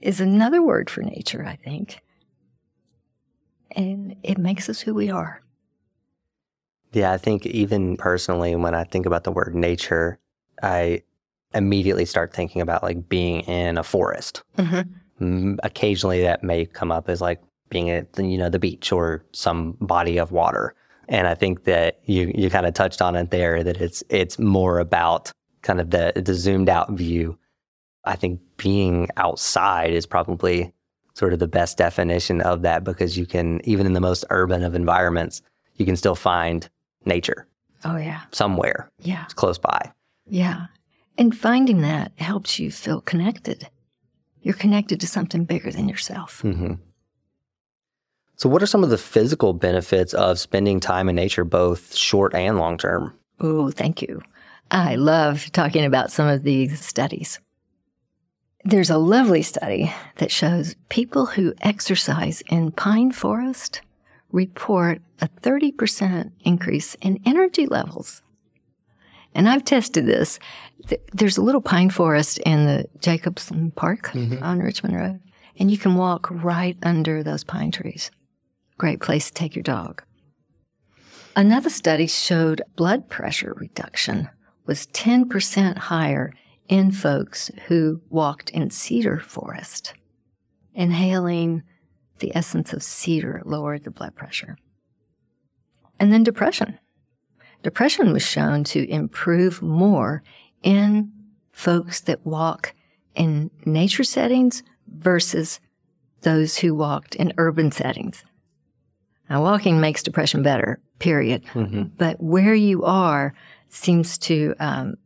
[0.00, 2.00] is another word for nature, I think.
[3.70, 5.40] And it makes us who we are.
[6.92, 10.18] Yeah, I think even personally, when I think about the word nature,
[10.62, 11.02] I
[11.54, 14.42] immediately start thinking about like being in a forest.
[14.58, 15.24] Mm-hmm.
[15.24, 19.24] Mm, Occasionally, that may come up as like being at you know the beach or
[19.32, 20.74] some body of water.
[21.08, 24.38] And I think that you you kind of touched on it there that it's it's
[24.38, 27.38] more about kind of the the zoomed out view.
[28.04, 30.72] I think being outside is probably
[31.14, 34.62] sort of the best definition of that because you can even in the most urban
[34.62, 35.42] of environments,
[35.76, 36.68] you can still find
[37.04, 37.46] nature
[37.84, 38.22] Oh, yeah.
[38.32, 39.24] somewhere Yeah.
[39.24, 39.92] It's close by.
[40.26, 40.66] Yeah.
[41.18, 43.68] And finding that helps you feel connected.
[44.42, 46.40] You're connected to something bigger than yourself.
[46.40, 46.74] hmm
[48.36, 52.34] So, what are some of the physical benefits of spending time in nature, both short
[52.34, 53.14] and long term?
[53.40, 54.22] Oh, thank you.
[54.70, 57.38] I love talking about some of these studies.
[58.64, 63.82] There's a lovely study that shows people who exercise in pine forest
[64.32, 68.22] report a 30% increase in energy levels.
[69.34, 70.38] And I've tested this.
[71.12, 74.42] There's a little pine forest in the Jacobson Park mm-hmm.
[74.42, 75.20] on Richmond Road,
[75.58, 78.10] and you can walk right under those pine trees.
[78.84, 80.02] Great place to take your dog.
[81.34, 84.28] Another study showed blood pressure reduction
[84.66, 86.34] was 10% higher
[86.68, 89.94] in folks who walked in cedar forest.
[90.74, 91.62] Inhaling
[92.18, 94.58] the essence of cedar lowered the blood pressure.
[95.98, 96.78] And then depression.
[97.62, 100.22] Depression was shown to improve more
[100.62, 101.10] in
[101.52, 102.74] folks that walk
[103.14, 105.58] in nature settings versus
[106.20, 108.24] those who walked in urban settings.
[109.30, 111.44] Now, walking makes depression better, period.
[111.96, 113.34] But where you are
[113.68, 114.96] seems to um,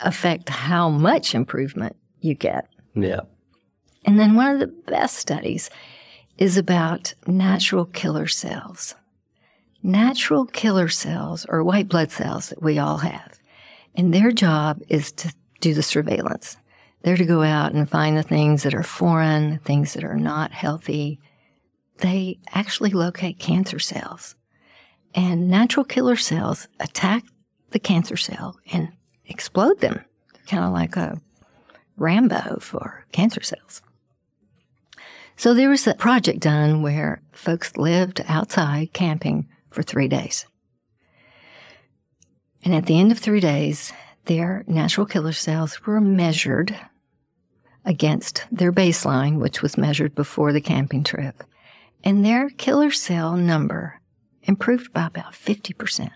[0.00, 2.68] affect how much improvement you get.
[2.94, 3.20] Yeah.
[4.04, 5.70] And then one of the best studies
[6.38, 8.94] is about natural killer cells.
[9.82, 13.38] Natural killer cells are white blood cells that we all have.
[13.94, 16.56] And their job is to do the surveillance.
[17.02, 20.52] They're to go out and find the things that are foreign, things that are not
[20.52, 21.20] healthy.
[21.98, 24.34] They actually locate cancer cells.
[25.14, 27.24] And natural killer cells attack
[27.70, 28.88] the cancer cell and
[29.26, 30.04] explode them.
[30.46, 31.20] Kind of like a
[31.96, 33.80] Rambo for cancer cells.
[35.36, 40.46] So there was a project done where folks lived outside camping for three days.
[42.64, 43.92] And at the end of three days,
[44.24, 46.74] their natural killer cells were measured
[47.84, 51.44] against their baseline, which was measured before the camping trip.
[52.04, 53.98] And their killer cell number
[54.42, 56.10] improved by about 50%.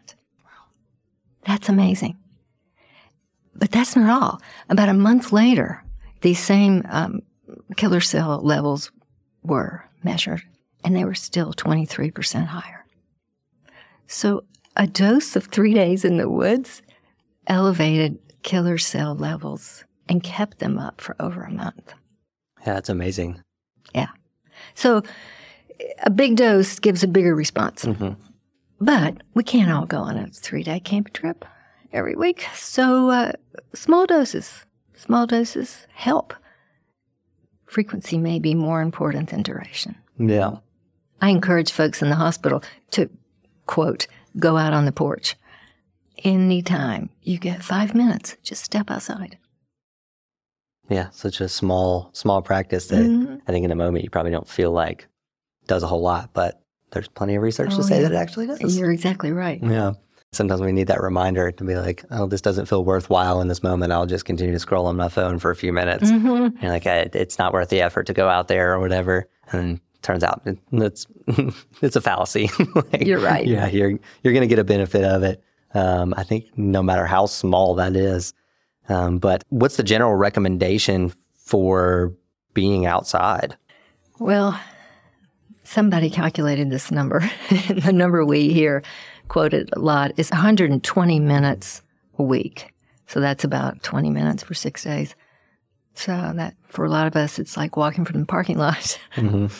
[1.46, 2.18] That's amazing.
[3.54, 4.40] But that's not all.
[4.68, 5.82] About a month later,
[6.20, 7.20] these same um,
[7.76, 8.92] killer cell levels
[9.42, 10.42] were measured,
[10.84, 12.84] and they were still 23% higher.
[14.06, 14.44] So,
[14.76, 16.82] a dose of three days in the woods
[17.46, 21.94] elevated killer cell levels and kept them up for over a month.
[22.60, 23.42] Yeah, that's amazing.
[23.94, 24.08] Yeah.
[24.74, 25.02] So,
[26.02, 27.84] a big dose gives a bigger response.
[27.84, 28.16] Mhm.
[28.80, 31.44] But we can't all go on a three day camping trip
[31.92, 32.46] every week.
[32.54, 33.32] So, uh,
[33.74, 34.64] small doses,
[34.94, 36.34] small doses help.
[37.66, 39.96] Frequency may be more important than duration.
[40.18, 40.58] Yeah.
[41.20, 42.62] I encourage folks in the hospital
[42.92, 43.10] to,
[43.66, 44.06] quote,
[44.38, 45.34] go out on the porch.
[46.24, 49.38] Anytime you get five minutes, just step outside.
[50.88, 51.10] Yeah.
[51.10, 53.40] Such a small, small practice that Mhm.
[53.46, 55.06] I think in the moment you probably don't feel like
[55.68, 58.08] does a whole lot, but there's plenty of research to Oh, say yeah.
[58.08, 58.76] that it actually does.
[58.76, 59.60] You're exactly right.
[59.62, 59.92] Yeah.
[60.32, 63.62] Sometimes we need that reminder to be like, oh, this doesn't feel worthwhile in this
[63.62, 63.92] moment.
[63.92, 66.10] I'll just continue to scroll on my phone for a few minutes.
[66.10, 66.60] Mhm.
[66.60, 69.26] You're like, "Eh, it's not worth the effort to go out there or whatever.
[69.52, 71.06] And turns out it, it's
[71.82, 72.50] it's a fallacy.
[72.74, 73.46] Like, You're right.
[73.46, 73.90] Yeah, you're
[74.22, 75.42] you're going to get a benefit of it.
[75.74, 78.32] Um, I think no matter how small that is.
[78.90, 82.14] Um, but what's the general recommendation for
[82.54, 83.56] being outside?
[84.18, 84.58] Well,
[85.68, 87.20] somebody calculated this number.
[87.50, 88.82] the number we hear
[89.28, 91.82] quoted a lot is 120 minutes
[92.18, 92.72] a week.
[93.06, 95.14] So that's about 20 minutes for six days.
[95.94, 98.98] So that for a lot of us, it's like walking from the parking lot.
[99.16, 99.50] Mhm.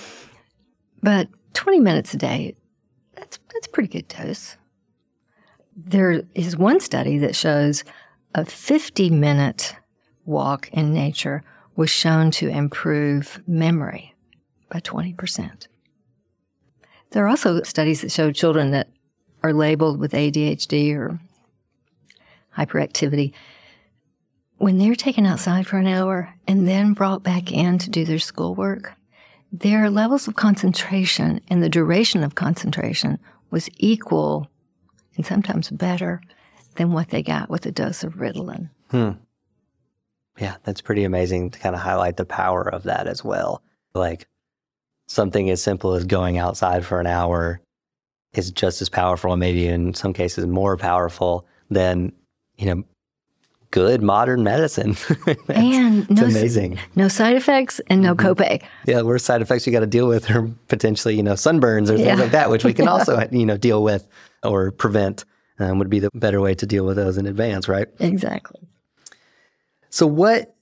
[1.02, 2.56] But 20 minutes a day,
[3.14, 4.56] that's that's a pretty good dose.
[5.76, 7.84] There is one study that shows
[8.34, 9.76] a 50 minute
[10.24, 11.44] walk in nature
[11.76, 14.14] was shown to improve memory
[14.68, 15.68] by 20%.
[17.10, 18.88] There are also studies that show children that
[19.42, 21.20] are labeled with ADHD or
[22.56, 23.32] hyperactivity
[24.58, 28.18] when they're taken outside for an hour and then brought back in to do their
[28.18, 28.94] schoolwork,
[29.52, 33.18] their levels of concentration and the duration of concentration
[33.50, 34.50] was equal
[35.16, 36.20] and sometimes better
[36.76, 38.68] than what they got with a dose of Ritalin.
[38.90, 39.10] Hmm.
[40.38, 43.62] Yeah, that's pretty amazing to kind of highlight the power of that as well.
[43.94, 44.26] Like
[45.08, 47.60] something as simple as going outside for an hour
[48.34, 52.12] is just as powerful, and maybe in some cases more powerful than
[52.56, 52.84] you know
[53.70, 54.96] good modern medicine.
[55.48, 56.78] and no, amazing.
[56.94, 58.26] No side effects and no mm-hmm.
[58.26, 58.62] copay.
[58.86, 61.96] Yeah, worst side effects you got to deal with are potentially, you know, sunburns or
[61.96, 62.14] things yeah.
[62.14, 64.06] like that, which we can also, you know, deal with
[64.42, 65.24] or prevent.
[65.60, 67.88] Um, would be the better way to deal with those in advance, right?
[67.98, 68.60] Exactly.
[69.90, 70.54] So what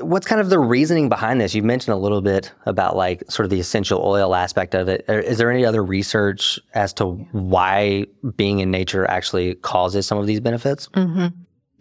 [0.00, 1.54] what's kind of the reasoning behind this?
[1.54, 5.04] You mentioned a little bit about like sort of the essential oil aspect of it.
[5.08, 10.26] Is there any other research as to why being in nature actually causes some of
[10.26, 10.88] these benefits?
[10.88, 11.28] Mm-hmm.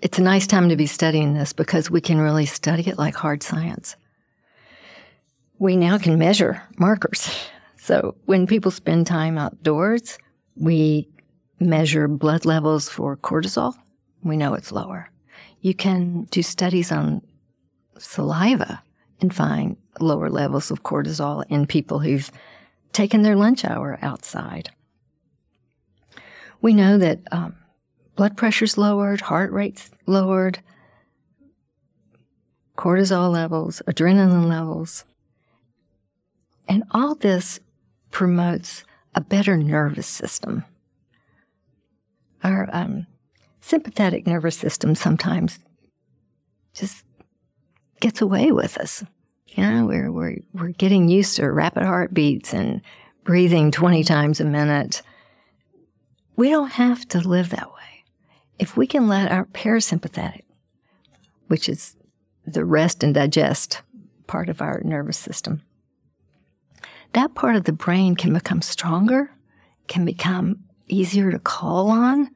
[0.02, 3.16] It's a nice time to be studying this because we can really study it like
[3.16, 3.96] hard science.
[5.58, 7.30] We now can measure markers.
[7.78, 10.18] So when people spend time outdoors,
[10.56, 11.10] we
[11.60, 13.74] measure blood levels for cortisol.
[14.24, 15.10] We know it's lower.
[15.62, 17.22] You can do studies on
[18.00, 18.82] saliva
[19.22, 22.32] and find lower levels of cortisol in people who've
[22.94, 24.70] taken their lunch hour outside.
[26.62, 27.56] We know that um,
[28.16, 30.60] blood pressure's lowered, heart rate's lowered,
[32.78, 35.06] cortisol levels, adrenaline levels.
[36.68, 37.60] And all this
[38.12, 38.84] promotes
[39.16, 40.66] a better nervous system.
[42.44, 43.08] Our um,
[43.60, 45.60] sympathetic nervous system sometimes
[46.74, 47.04] just
[48.00, 49.04] gets away with us.
[49.58, 52.82] Know, we're, we're, we're getting used to rapid heartbeats and
[53.24, 55.02] breathing 20 times a minute.
[56.36, 58.04] We don't have to live that way.
[58.58, 60.44] If we can let our parasympathetic,
[61.48, 61.96] which is
[62.46, 63.82] the rest and digest
[64.28, 65.62] part of our nervous system,
[67.14, 69.32] that part of the brain can become stronger,
[69.88, 72.30] can become easier to call on.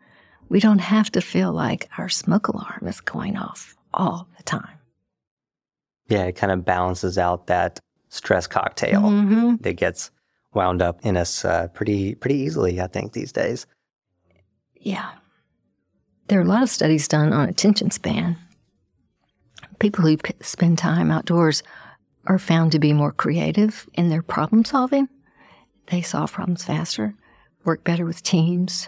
[0.50, 4.80] We don't have to feel like our smoke alarm is going off all the time.
[6.10, 9.56] Yeah, it kind of balances out that stress cocktail mm-hmm.
[9.62, 10.12] that gets
[10.54, 13.66] wound up in us uh, pretty pretty easily, I think, these days.
[14.76, 15.12] Yeah.
[16.28, 18.38] There are a lot of studies done on attention span.
[19.80, 21.64] People who p- spend time outdoors
[22.26, 25.10] are found to be more creative in their problem solving.
[25.88, 27.16] They solve problems faster,
[27.66, 28.88] work better with teams,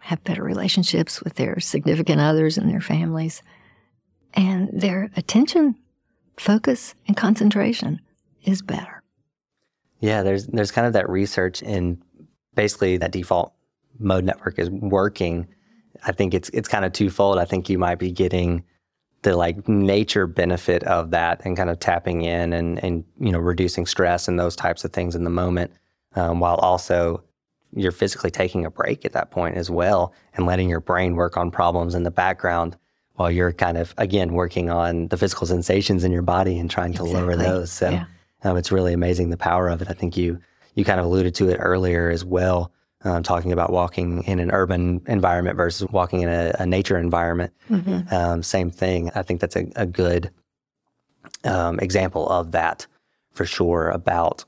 [0.00, 3.42] have better relationships with their significant others and their families.
[4.34, 5.76] And their attention
[6.40, 8.00] focus and concentration
[8.44, 9.02] is better.
[10.00, 12.02] Yeah, there's there's kind of that research in
[12.54, 13.52] basically that default
[13.98, 15.46] mode network is working.
[16.06, 17.38] I think it's it's kind of twofold.
[17.38, 18.64] I think you might be getting
[19.22, 23.38] the like nature benefit of that and kind of tapping in and and you know
[23.38, 25.70] reducing stress and those types of things in the moment,
[26.16, 27.22] um, while also
[27.76, 31.36] you're physically taking a break at that point as well and letting your brain work
[31.36, 32.76] on problems in the background
[33.20, 36.94] while you're kind of again working on the physical sensations in your body and trying
[36.94, 37.20] to exactly.
[37.20, 37.70] lower those.
[37.70, 38.06] So yeah.
[38.44, 39.88] um, it's really amazing the power of it.
[39.90, 40.40] I think you
[40.74, 44.50] you kind of alluded to it earlier as well, um, talking about walking in an
[44.52, 47.52] urban environment versus walking in a, a nature environment.
[47.68, 48.14] Mm-hmm.
[48.14, 49.10] Um, same thing.
[49.14, 50.30] I think that's a, a good
[51.44, 52.86] um, example of that
[53.32, 54.46] for sure about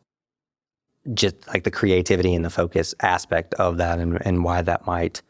[1.12, 5.20] just like the creativity and the focus aspect of that and, and why that might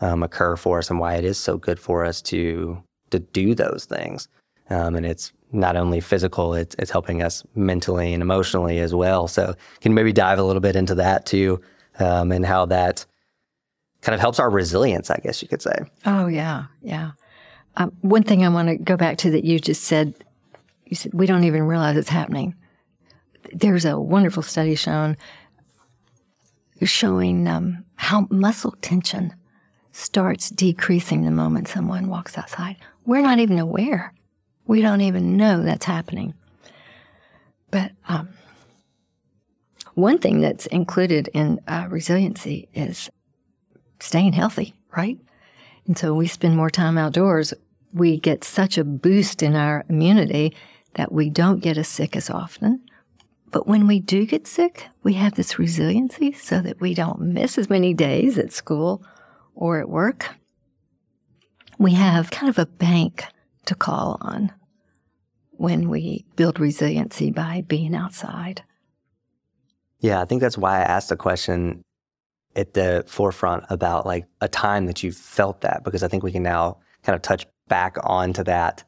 [0.00, 2.80] um, occur for us and why it is so good for us to
[3.12, 4.28] to do those things.
[4.70, 9.28] Um, and it's not only physical, it's, it's helping us mentally and emotionally as well.
[9.28, 11.60] So, can maybe dive a little bit into that too,
[11.98, 13.04] um, and how that
[14.00, 15.76] kind of helps our resilience, I guess you could say.
[16.06, 16.64] Oh, yeah.
[16.82, 17.12] Yeah.
[17.76, 20.14] Um, one thing I want to go back to that you just said,
[20.86, 22.54] you said, we don't even realize it's happening.
[23.52, 25.16] There's a wonderful study shown
[26.82, 29.34] showing um, how muscle tension
[29.92, 32.76] starts decreasing the moment someone walks outside.
[33.04, 34.12] We're not even aware.
[34.66, 36.34] We don't even know that's happening.
[37.70, 38.30] But um,
[39.94, 43.10] one thing that's included in uh, resiliency is
[44.00, 45.18] staying healthy, right?
[45.86, 47.52] And so we spend more time outdoors.
[47.92, 50.54] We get such a boost in our immunity
[50.94, 52.80] that we don't get as sick as often.
[53.50, 57.58] But when we do get sick, we have this resiliency so that we don't miss
[57.58, 59.04] as many days at school
[59.54, 60.30] or at work,
[61.78, 63.24] we have kind of a bank
[63.66, 64.52] to call on
[65.52, 68.62] when we build resiliency by being outside.
[70.00, 71.82] Yeah, I think that's why I asked the question
[72.56, 76.32] at the forefront about like a time that you felt that, because I think we
[76.32, 78.84] can now kind of touch back onto that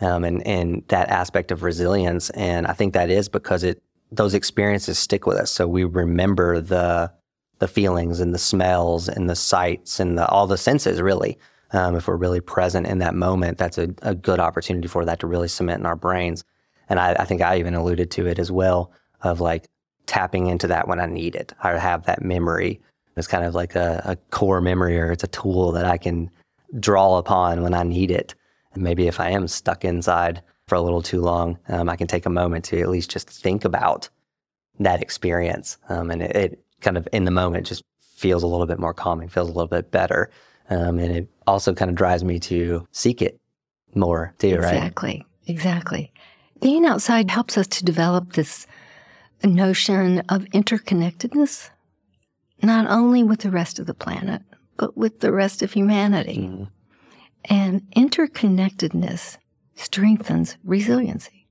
[0.00, 2.30] um, and and that aspect of resilience.
[2.30, 6.60] And I think that is because it those experiences stick with us, so we remember
[6.60, 7.12] the
[7.60, 11.38] the feelings and the smells and the sights and the, all the senses, really.
[11.72, 15.20] Um, if we're really present in that moment, that's a, a, good opportunity for that
[15.20, 16.42] to really cement in our brains.
[16.88, 18.90] And I, I, think I even alluded to it as well
[19.22, 19.68] of like
[20.06, 21.54] tapping into that when I need it.
[21.62, 22.80] I have that memory.
[23.16, 26.28] It's kind of like a, a core memory or it's a tool that I can
[26.80, 28.34] draw upon when I need it.
[28.72, 32.08] And maybe if I am stuck inside for a little too long, um, I can
[32.08, 34.08] take a moment to at least just think about
[34.80, 35.78] that experience.
[35.88, 38.94] Um, and it, it, kind of in the moment just feels a little bit more
[38.94, 40.30] calming, feels a little bit better.
[40.68, 43.40] Um, and it also kind of drives me to seek it
[43.94, 44.76] more too, exactly, right?
[44.76, 45.26] Exactly.
[45.46, 46.12] Exactly.
[46.62, 48.66] Being outside helps us to develop this
[49.42, 51.70] notion of interconnectedness,
[52.62, 54.42] not only with the rest of the planet,
[54.76, 56.38] but with the rest of humanity.
[56.38, 56.68] Mm.
[57.46, 59.38] And interconnectedness
[59.74, 61.48] strengthens resiliency.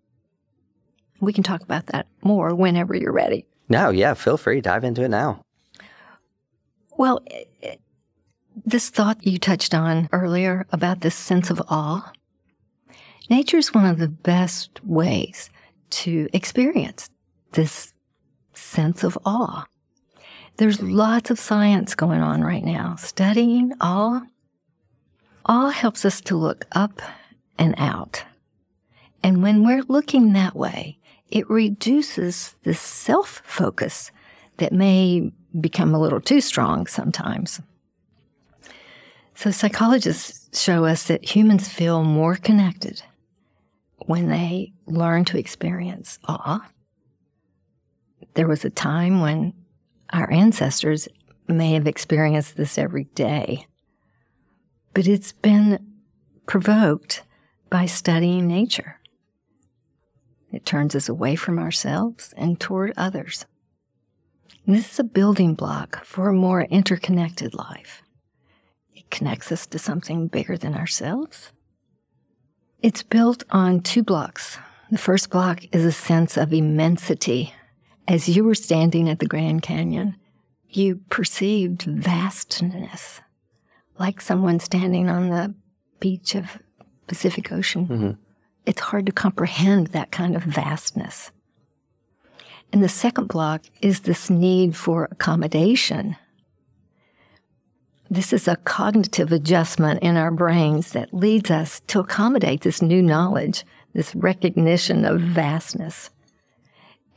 [1.20, 3.46] We can talk about that more whenever you're ready.
[3.70, 4.62] No, yeah, feel free.
[4.62, 5.42] Dive into it now.
[6.98, 7.24] Well,
[8.66, 12.12] this thought you touched on earlier about this sense of awe,
[13.30, 15.50] nature is one of the best ways
[15.92, 17.10] to experience
[17.54, 17.94] this
[18.54, 19.66] sense of awe.
[20.58, 24.24] There's lots of science going on right now studying awe.
[25.46, 27.02] Awe helps us to look up
[27.58, 28.26] and out.
[29.24, 30.99] And when we're looking that way,
[31.32, 34.12] it reduces the self focus
[34.58, 37.62] that may become a little too strong sometimes.
[39.36, 43.02] So, psychologists show us that humans feel more connected
[44.06, 46.68] when they learn to experience awe.
[48.34, 49.54] There was a time when
[50.12, 51.08] our ancestors
[51.48, 53.66] may have experienced this every day,
[54.94, 55.80] but it's been
[56.46, 57.24] provoked
[57.70, 58.99] by studying nature.
[60.52, 63.46] It turns us away from ourselves and toward others.
[64.66, 68.02] And this is a building block for a more interconnected life.
[68.96, 71.52] It connects us to something bigger than ourselves.
[72.82, 74.58] It's built on two blocks.
[74.92, 77.54] The first block is a sense of immensity
[78.10, 80.16] as you were standing at the Grand Canyon,
[80.68, 83.22] you perceived vastness,
[84.00, 85.54] like someone standing on the
[86.00, 86.58] beach of
[87.06, 87.88] Pacific Ocean.
[87.88, 88.12] Mm-hmm.
[88.70, 91.32] It's hard to comprehend that kind of vastness.
[92.72, 96.16] And the second block is this need for accommodation.
[98.12, 103.02] This is a cognitive adjustment in our brains that leads us to accommodate this new
[103.02, 106.12] knowledge, this recognition of vastness.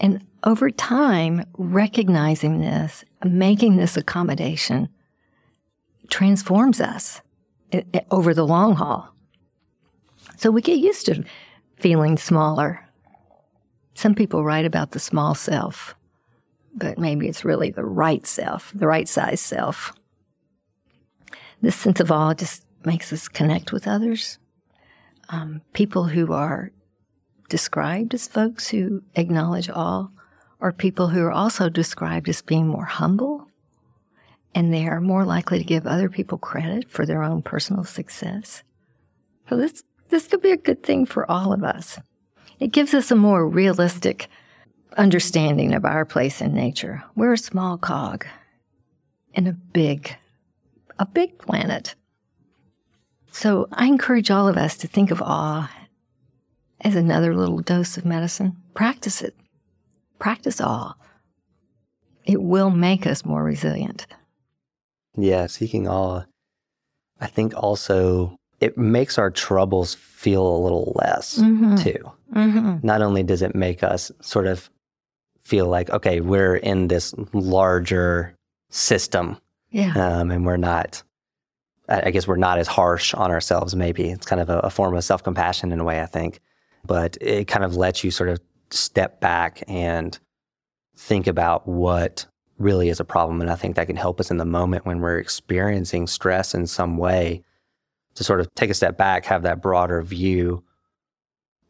[0.01, 4.89] And over time, recognizing this, making this accommodation
[6.09, 7.21] transforms us
[7.73, 9.12] eh, eh, over the long haul.
[10.43, 11.23] So we get used to
[11.79, 12.89] feeling smaller.
[13.95, 15.95] Some people write about the small self,
[16.75, 19.93] but maybe it's really the right self, the right size self.
[21.61, 24.41] This sense of awe just makes us connect with others.
[25.29, 26.73] Um, people who are
[27.49, 30.09] described as folks who acknowledge awe
[30.61, 33.47] are people who are also described as being more humble
[34.57, 38.65] and they are more likely to give other people credit for their own personal success.
[39.49, 41.99] So this this could be a good thing for all of us.
[42.61, 44.29] It gives us a more realistic
[44.99, 47.03] understanding of our place in nature.
[47.17, 48.27] We're a small cog
[49.33, 50.15] in a big
[50.99, 51.95] a big planet.
[53.31, 55.73] So I encourage all of us to think of awe
[56.83, 58.59] as another little dose of medicine.
[58.75, 59.35] Practice it.
[60.19, 60.95] Practice awe.
[62.25, 64.07] It will make us more resilient.
[65.17, 66.25] Yeah, seeking awe.
[67.19, 71.77] I think also it makes our troubles feel a little less mm-hmm.
[71.77, 72.13] too.
[72.35, 72.87] Mm-hmm.
[72.87, 74.71] Not only does it make us sort of
[75.43, 78.35] feel like, okay, we're in this larger
[78.71, 79.39] system.
[79.71, 79.93] Yeah.
[79.97, 81.03] Um, and we're not,
[81.89, 84.11] I guess we're not as harsh on ourselves, maybe.
[84.11, 86.41] It's kind of a, a form of self compassion in a way, I think
[86.85, 88.41] but it kind of lets you sort of
[88.71, 90.19] step back and
[90.97, 92.27] think about what
[92.59, 93.41] really is a problem.
[93.41, 96.67] And I think that can help us in the moment when we're experiencing stress in
[96.67, 97.43] some way
[98.15, 100.63] to sort of take a step back, have that broader view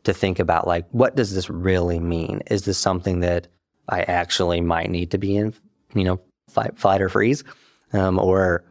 [0.04, 2.42] to think about like, what does this really mean?
[2.46, 3.48] Is this something that
[3.88, 5.54] I actually might need to be in,
[5.94, 6.20] you know,
[6.50, 7.44] fight, or freeze?
[7.92, 8.64] Um, or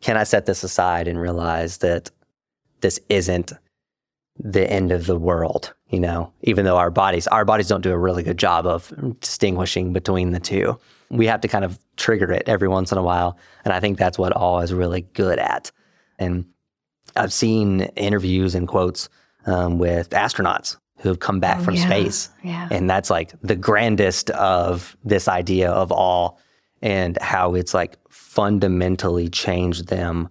[0.00, 2.10] can I set this aside and realize that
[2.80, 3.52] this isn't
[4.38, 7.92] the end of the world, you know, even though our bodies, our bodies don't do
[7.92, 10.78] a really good job of distinguishing between the two.
[11.10, 13.38] We have to kind of trigger it every once in a while.
[13.64, 15.70] And I think that's what awe is really good at.
[16.18, 16.44] And
[17.16, 19.08] I've seen interviews and quotes
[19.46, 21.86] um, with astronauts who have come back oh, from yeah.
[21.86, 22.30] space.
[22.42, 22.68] Yeah.
[22.70, 26.38] And that's like the grandest of this idea of all
[26.80, 30.28] and how it's like fundamentally changed them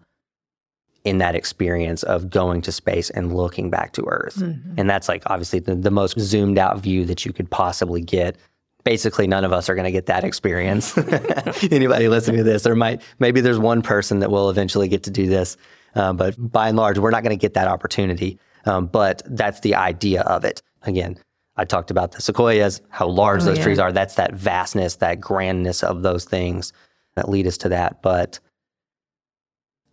[1.04, 4.38] in that experience of going to space and looking back to Earth.
[4.38, 4.76] Mm-hmm.
[4.78, 8.38] And that's like obviously the, the most zoomed out view that you could possibly get
[8.84, 10.98] basically none of us are going to get that experience.
[11.72, 15.12] Anybody listening to this, there might maybe there's one person that will eventually get to
[15.12, 15.58] do this,
[15.96, 18.40] uh, but by and large, we're not going to get that opportunity.
[18.66, 20.62] Um, but that's the idea of it.
[20.84, 21.18] Again,
[21.58, 23.64] I talked about the sequoias, how large Oh, those yeah.
[23.64, 23.92] trees are.
[23.92, 26.72] That's that vastness, that grandness of those things
[27.16, 28.02] that lead us to that.
[28.02, 28.40] But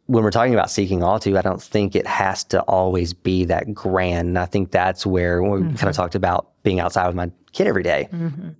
[0.07, 3.44] when we're talking about seeking all to, I don't think it has to always be
[3.46, 4.28] that grand.
[4.28, 7.66] And I think that's where we kind of talked about being outside with my kid
[7.66, 8.09] every day.
[8.12, 8.55] Mhm.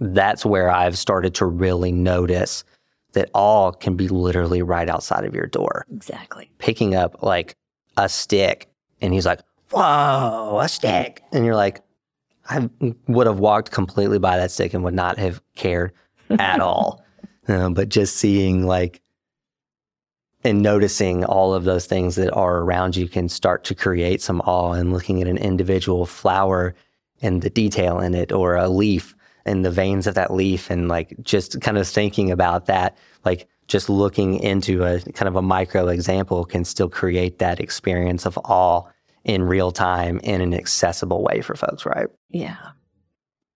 [0.00, 2.64] That's where I've started to really notice
[3.12, 5.86] that all can be literally right outside of your door.
[5.92, 6.50] Exactly.
[6.58, 7.56] Picking up like
[7.96, 8.68] a stick,
[9.00, 9.40] and he's like,
[9.70, 11.82] "Whoa, a stick!" And you're like,
[12.48, 12.68] I
[13.06, 15.92] would have walked completely by that stick and would not have cared
[16.30, 17.04] at all.
[17.46, 19.02] Um, but just seeing like
[20.44, 24.40] and noticing all of those things that are around you can start to create some
[24.42, 26.74] awe and looking at an individual flower
[27.20, 29.14] and the detail in it or a leaf
[29.48, 33.48] and the veins of that leaf and like just kind of thinking about that like
[33.66, 38.38] just looking into a kind of a micro example can still create that experience of
[38.44, 38.82] awe
[39.24, 42.56] in real time in an accessible way for folks right Yeah.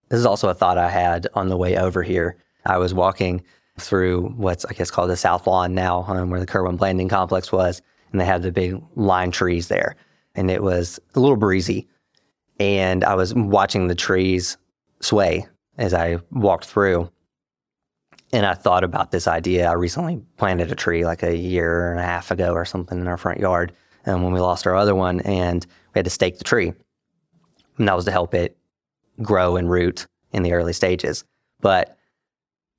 [0.09, 2.36] this is also a thought I had on the way over here.
[2.66, 3.43] I was walking
[3.78, 7.80] through what's, I guess, called the South Lawn now, um, where the Kirwan-Blanding Complex was,
[8.11, 9.97] and they have the big lime trees there.
[10.34, 11.88] And it was a little breezy.
[12.61, 14.59] And I was watching the trees
[15.01, 15.47] sway
[15.79, 17.11] as I walked through.
[18.33, 19.68] And I thought about this idea.
[19.68, 23.07] I recently planted a tree like a year and a half ago or something in
[23.07, 23.73] our front yard
[24.07, 26.73] um, when we lost our other one, and we had to stake the tree.
[27.79, 28.57] And that was to help it
[29.20, 31.25] grow and root in the early stages.
[31.61, 31.97] But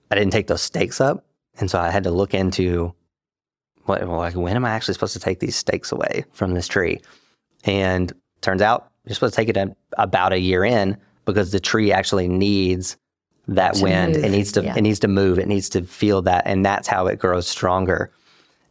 [0.10, 1.26] I didn't take those stakes up.
[1.60, 2.94] And so I had to look into
[3.86, 7.00] what, like, when am I actually supposed to take these stakes away from this tree?
[7.64, 11.92] And turns out you're supposed to take it about a year in because the tree
[11.92, 12.98] actually needs
[13.48, 14.16] that To wind.
[14.16, 14.76] move, It needs to yeah.
[14.78, 15.38] it needs to move.
[15.40, 16.44] It needs to feel that.
[16.46, 18.12] And that's how it grows stronger.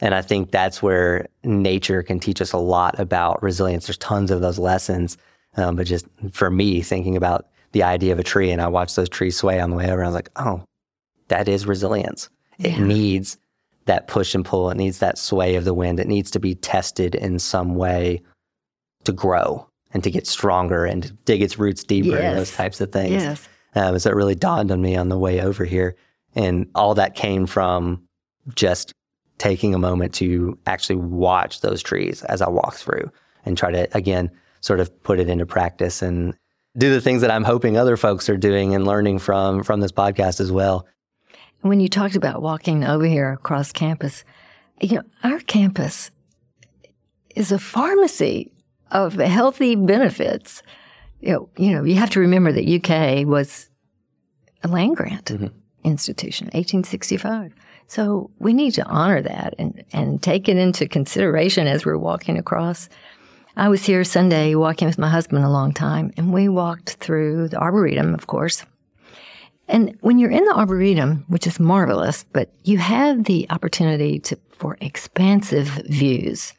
[0.01, 3.87] And I think that's where nature can teach us a lot about resilience.
[3.87, 5.17] There's tons of those lessons.
[5.57, 8.97] Um, but just for me, thinking about the idea of a tree, and I watched
[8.97, 10.65] those trees sway on the way over, I was like, oh,
[11.29, 12.29] that is resilience.
[12.59, 12.85] It Yeah.
[12.85, 13.37] needs
[13.87, 14.71] that push and pull.
[14.71, 16.01] It needs that sway of the wind.
[16.01, 18.23] It needs to be tested in some way
[19.05, 22.81] to grow and to get stronger and to dig its roots deeper and those types
[22.81, 23.23] of things.
[23.23, 23.49] Yes.
[23.75, 25.97] Um, so it really dawned on me on the way over here.
[26.35, 28.03] And all that came from
[28.55, 28.93] just
[29.39, 33.11] taking a moment to actually watch those trees as I walk through
[33.45, 34.31] and try to, again,
[34.61, 36.35] sort of put it into practice and
[36.79, 39.93] do the things that I'm hoping other folks are doing and learning from from this
[39.93, 40.87] podcast as well.
[41.61, 44.25] When you talked about walking over here across campus,
[44.81, 46.11] you know, our campus
[47.35, 48.52] is a pharmacy
[48.93, 50.63] of healthy benefits.
[51.21, 53.69] You know, you know, you have to remember that UK was
[54.63, 55.51] a land grant Mhm.
[55.85, 57.53] institution, 1865.
[57.89, 62.39] So we need to honor that and, and take it into consideration as we're walking
[62.39, 62.89] across.
[63.57, 67.49] I was here Sunday walking with my husband a long time, and we walked through
[67.49, 68.65] the Arboretum, of course.
[69.69, 74.39] And when you're in the Arboretum, which is marvelous, but you have the opportunity to
[74.51, 76.53] for expansive views.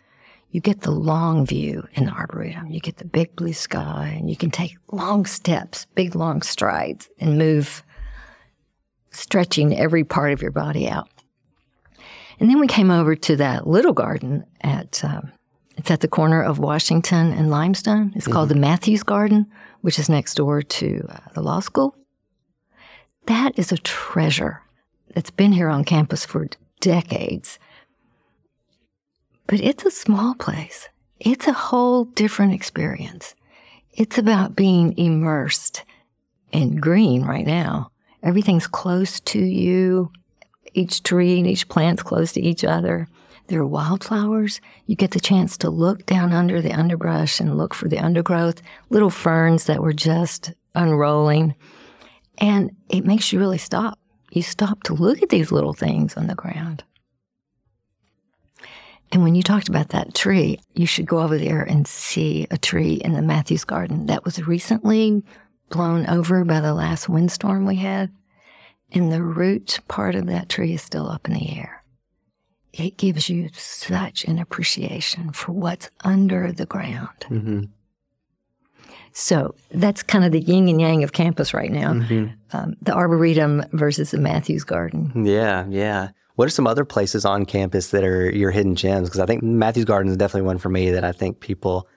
[0.54, 2.70] You get the long view in the Arboretum.
[2.70, 7.10] You get the big blue sky, and you can take long steps, big long strides,
[7.20, 7.84] and move,
[9.10, 11.10] stretching every part of your body out.
[12.40, 15.32] And then we came over to that little garden at um,
[15.76, 18.14] it's at the corner of Washington and Limestone.
[18.16, 19.48] It's called the Matthews Garden,
[19.82, 21.96] which is next door to uh, the law school.
[23.26, 24.62] That is a treasure
[25.16, 26.48] that's been here on campus for
[26.80, 27.58] decades.
[29.54, 30.90] But it's a small place.
[31.20, 33.36] It's a whole different experience.
[33.92, 35.84] It's about being immersed
[36.52, 37.92] in green right now.
[38.24, 40.12] Everything's close to you.
[40.74, 43.08] Each tree and each plant's close to each other.
[43.46, 44.60] There are wildflowers.
[44.88, 48.60] You get the chance to look down under the underbrush and look for the undergrowth,
[48.90, 51.54] little ferns that were just unrolling.
[52.40, 54.00] And it makes you really stop.
[54.32, 56.84] You stop to look at these little things on the ground.
[59.14, 62.58] And when you talked about that tree, you should go over there and see a
[62.58, 65.22] tree in the Matthews Garden that was recently
[65.70, 68.12] blown over by the last windstorm we had.
[68.92, 71.84] And the root part of that tree is still up in the air.
[72.74, 77.20] It gives you such an appreciation for what's under the ground.
[77.30, 77.64] Mm-hmm.
[79.12, 82.58] So that's kind of the yin and yang of campus right now Mm-hmm.
[82.58, 85.24] um, the Arboretum versus the Matthews Garden.
[85.24, 86.10] Yeah, yeah.
[86.36, 89.08] What are some other places on campus that are your hidden gems?
[89.08, 91.88] Because I think Matthews Garden is definitely one for me that I think people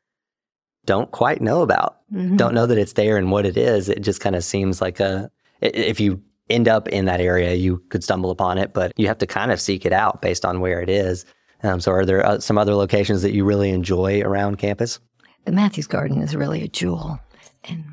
[0.84, 1.96] don't quite know about.
[2.12, 2.36] Mhm.
[2.36, 3.88] Don't know that it's there and what it is.
[3.88, 5.30] It just kind of seems like a
[5.62, 6.20] if you
[6.50, 9.50] end up in that area, you could stumble upon it, but you have to kind
[9.50, 11.24] of seek it out based on where it is.
[11.62, 15.00] Um, so, are there uh, some other locations that you really enjoy around campus?
[15.46, 17.18] The Matthews Garden is really a jewel,
[17.64, 17.84] and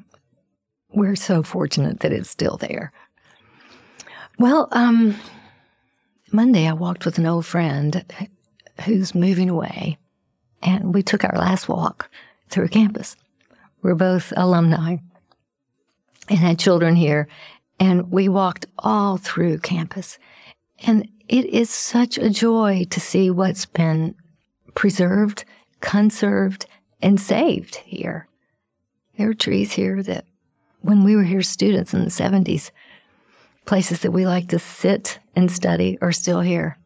[0.94, 2.92] we're so fortunate that it's still there.
[4.38, 5.16] Well, um,
[6.36, 8.04] Monday I walked with an old friend
[8.86, 10.00] who's moving away,
[10.64, 12.10] and we took our last walk
[12.50, 13.16] through campus.
[13.84, 14.98] We're both alumni
[16.28, 17.28] and had children here,
[17.80, 20.18] and we walked all through campus.
[20.80, 24.16] And it is such a joy to see what's been
[24.74, 25.46] preserved,
[25.82, 26.66] conserved,
[27.00, 28.28] and saved here.
[29.20, 30.26] There are trees here that,
[30.82, 32.72] when we were here students in the 70s,
[33.66, 36.78] places that we like to sit and study are still here.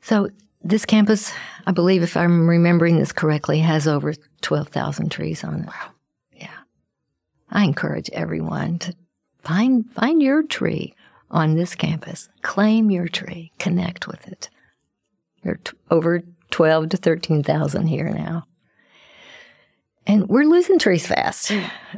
[0.00, 0.30] So,
[0.62, 1.32] this campus,
[1.66, 5.66] I believe, if I'm remembering this correctly, has over 12,000 trees on it.
[5.66, 5.90] Wow.
[6.32, 6.58] Yeah.
[7.50, 8.94] I encourage everyone to
[9.42, 10.94] find, find your tree
[11.30, 14.48] on this campus, claim your tree, connect with it.
[15.42, 18.44] There are t- over 12 to 13,000 here now.
[20.06, 21.50] And we're losing trees fast.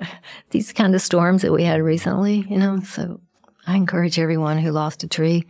[0.50, 3.20] These kind of storms that we had recently, you know, so
[3.66, 5.44] I encourage everyone who lost a tree,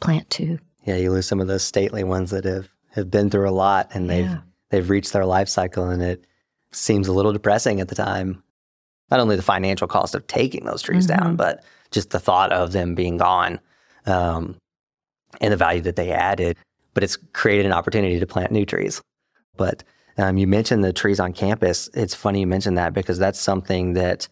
[0.00, 0.58] plant two.
[0.84, 3.90] Yeah, you lose some of those stately ones that have, have been through a lot
[3.92, 4.38] and they've Yeah.
[4.70, 6.24] they've reached their life cycle and it
[6.72, 8.42] seems a little depressing at the time.
[9.10, 11.36] Not only the financial cost of taking those trees down, Mhm.
[11.36, 11.62] but
[11.92, 13.60] just the thought of them being gone
[14.06, 14.56] um,
[15.40, 16.56] and the value that they added.
[16.94, 19.02] But it's created an opportunity to plant new trees.
[19.56, 19.84] But
[20.18, 21.88] um, you mentioned the trees on campus.
[21.94, 24.28] It's funny you mentioned that because that's something that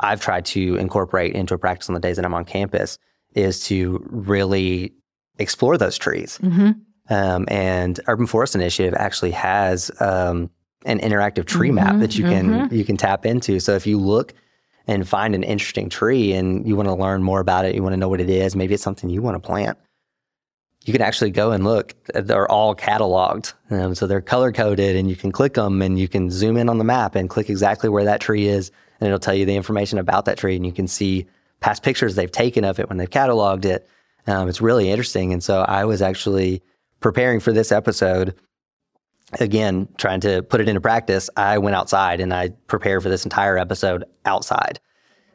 [0.00, 2.98] I've tried to incorporate into a practice on the days that I'm on campus
[3.34, 4.92] is to really
[5.38, 6.38] explore those trees.
[6.42, 6.72] Mm-hmm.
[7.08, 10.50] Um, and Urban Forest Initiative actually has um,
[10.84, 13.60] an interactive tree map Mhm, that you can you can tap into.
[13.60, 14.34] So if you look
[14.86, 17.92] and find an interesting tree and you want to learn more about it, you want
[17.92, 19.78] to know what it is, maybe it's something you want to plant.
[20.86, 21.94] You can actually go and look.
[22.14, 26.06] They're all cataloged, um, so they're color coded, and you can click them and you
[26.06, 28.70] can zoom in on the map and click exactly where that tree is,
[29.00, 31.26] and it'll tell you the information about that tree, and you can see
[31.60, 33.88] past pictures they've taken of it when they've cataloged it.
[34.28, 36.62] Um, it's really interesting, and so I was actually
[37.00, 38.34] preparing for this episode,
[39.40, 43.24] again, trying to put it into practice, I went outside and I prepared for this
[43.24, 44.78] entire episode outside.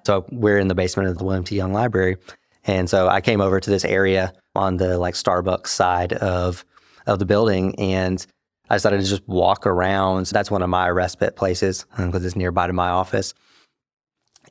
[0.06, 1.56] So we're in the basement of the William T.
[1.56, 2.18] Young Library.
[2.64, 6.66] And so I came over to this area on the like Starbucks side of
[7.08, 8.26] of the building and
[8.70, 10.26] I decided to just walk around.
[10.26, 13.34] So that's one of my respite places because it's nearby to my office.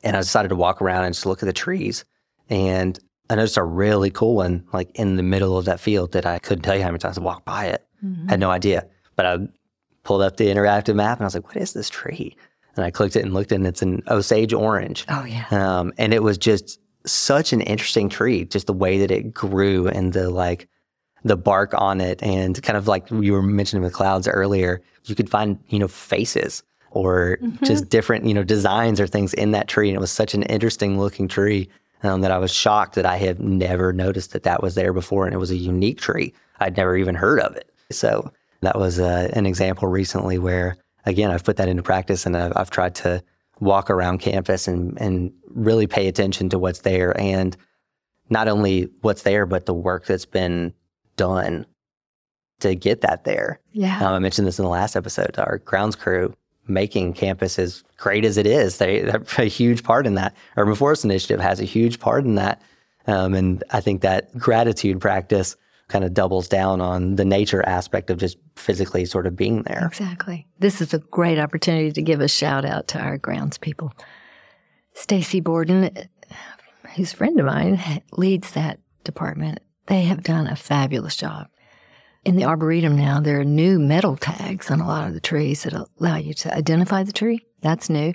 [0.03, 2.05] And I decided to walk around and just look at the trees.
[2.47, 2.99] And
[3.31, 6.37] I noticed a really cool one, like in the middle of that field that I
[6.37, 7.83] couldn't tell you how many times I walked by it.
[8.29, 8.85] Had no idea.
[9.15, 9.37] But I
[10.03, 12.35] pulled up the interactive map and I was like, what is this tree?
[12.75, 15.05] And I clicked it and looked and it's an Osage orange.
[15.09, 15.45] Oh, yeah.
[15.49, 19.87] Um, and it was just such an interesting tree, just the way that it grew
[19.87, 20.67] and the like
[21.23, 25.15] the bark on it and kind of like you were mentioning with clouds earlier, you
[25.15, 29.67] could find, you know, faces or just different, you know, designs or things in that
[29.67, 29.89] tree.
[29.89, 31.69] And it was such an interesting looking tree
[32.03, 35.25] um, that I was shocked that I had never noticed that that was there before.
[35.25, 36.33] And it was a unique tree.
[36.59, 37.71] I'd never even heard of it.
[37.91, 38.31] So
[38.61, 40.75] that was uh, an example recently where,
[41.05, 43.23] again, I've put that into practice and I've, I've tried to
[43.61, 47.55] walk around campus and, and really pay attention to what's there and
[48.29, 50.73] not only what's there, but the work that's been
[51.15, 51.65] done
[52.59, 53.59] to get that there.
[53.71, 54.05] Yeah.
[54.05, 55.37] Um, I mentioned this in the last episode.
[55.37, 56.35] Our grounds crew
[56.67, 60.35] making campus as great as it is, they they're a huge part in that.
[60.57, 62.61] Urban Forest Initiative has a huge part in that.
[63.07, 65.55] Um, and I think that gratitude practice
[65.91, 69.85] kind of doubles down on the nature aspect of just physically sort of being there.
[69.85, 70.47] Exactly.
[70.59, 73.93] This is a great opportunity to give a shout out to our grounds people.
[74.93, 75.91] Stacy Borden,
[76.95, 79.59] who's a friend of mine, leads that department.
[79.87, 81.47] They have done a fabulous job.
[82.23, 85.63] In the Arboretum now, there are new metal tags on a lot of the trees
[85.63, 87.45] that allow you to identify the tree.
[87.61, 88.13] That's new.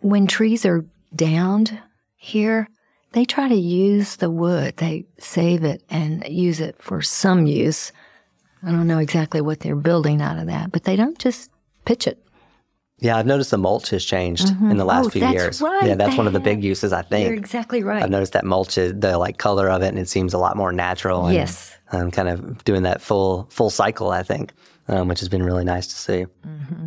[0.00, 0.84] When trees are
[1.14, 1.80] downed
[2.16, 2.68] here,
[3.14, 4.76] they try to use the wood.
[4.76, 7.90] They save it and use it for some use.
[8.62, 11.50] I don't know exactly what they're building out of that, but they don't just
[11.84, 12.18] pitch it.
[12.98, 15.60] Yeah, I've noticed the mulch has changed in the last Oh, few that's years.
[15.60, 15.84] right.
[15.88, 17.26] Yeah, that's one of the big uses, I think.
[17.26, 18.02] You're exactly right.
[18.02, 20.56] I've noticed that mulch is the like color of it, and it seems a lot
[20.56, 21.26] more natural.
[21.26, 21.76] And, Yes.
[21.92, 24.10] um, kind of doing that full full cycle.
[24.10, 24.52] I think,
[24.88, 26.26] um, which has been really nice to see.
[26.46, 26.86] Mm-hmm.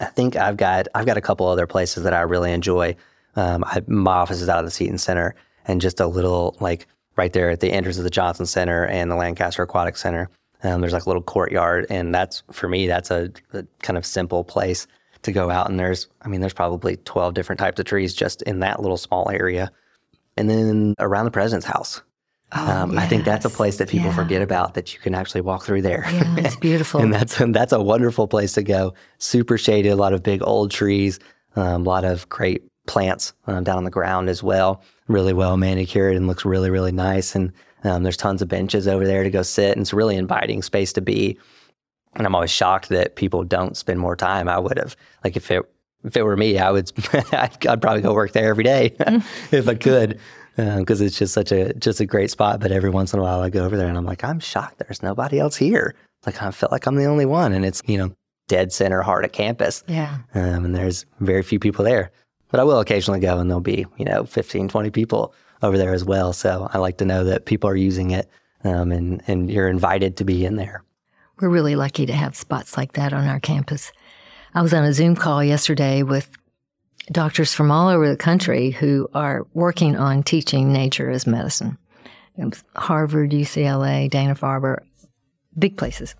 [0.00, 2.96] I think I've got I've got a couple other places that I really enjoy.
[3.36, 5.34] Um, I, my office is out of the Seton Center,
[5.66, 6.86] and just a little like
[7.16, 10.28] right there at the entrance of the Johnson Center and the Lancaster Aquatic Center.
[10.64, 14.06] Um, there's like a little courtyard, and that's for me that's a, a kind of
[14.06, 14.86] simple place
[15.22, 18.42] to go out and there's, I mean, there's probably 12 different types of trees just
[18.42, 19.70] in that little small area.
[20.36, 22.02] And then around the president's house.
[22.54, 24.16] Oh, um, I think that's a place that people Yeah.
[24.16, 26.04] forget about that you can actually walk through there.
[26.12, 27.00] Yeah, it's beautiful.
[27.00, 28.94] and that's that's a wonderful place to go.
[29.18, 31.18] Super shaded, a lot of big old trees,
[31.56, 34.82] um, a lot of great plants um, down on the ground as well.
[35.08, 37.34] Really well manicured and looks really really nice.
[37.34, 37.52] And
[37.84, 40.62] um, there's tons of benches over there to go sit, and it's a really inviting
[40.62, 41.38] space to be.
[42.14, 44.48] And I'm always shocked that people don't spend more time.
[44.48, 45.62] I would have like if it
[46.04, 46.92] if it were me, I would
[47.32, 48.94] I'd, I'd probably go work there every day
[49.50, 50.18] if I could
[50.56, 52.60] because it's just such a just a great spot.
[52.60, 54.78] But every once in a while, I go over there and I'm like, I'm shocked.
[54.78, 55.94] There's nobody else here.
[56.26, 58.14] Like I felt like I'm the only one, and it's you know
[58.48, 60.18] dead center heart of campus, yeah.
[60.34, 62.10] um, and there's very few people there.
[62.52, 65.92] But I will occasionally go, and there'll be you know 15, 20 people over there
[65.92, 66.32] as well.
[66.32, 68.28] So I like to know that people are using it,
[68.62, 70.84] um, and and you're invited to be in there.
[71.40, 73.90] We're really lucky to have spots like that on our campus.
[74.54, 76.30] I was on a Zoom call yesterday with
[77.10, 81.78] doctors from all over the country who are working on teaching nature as medicine.
[82.76, 84.78] Harvard, UCLA, Dana Farber,
[85.58, 86.14] big places.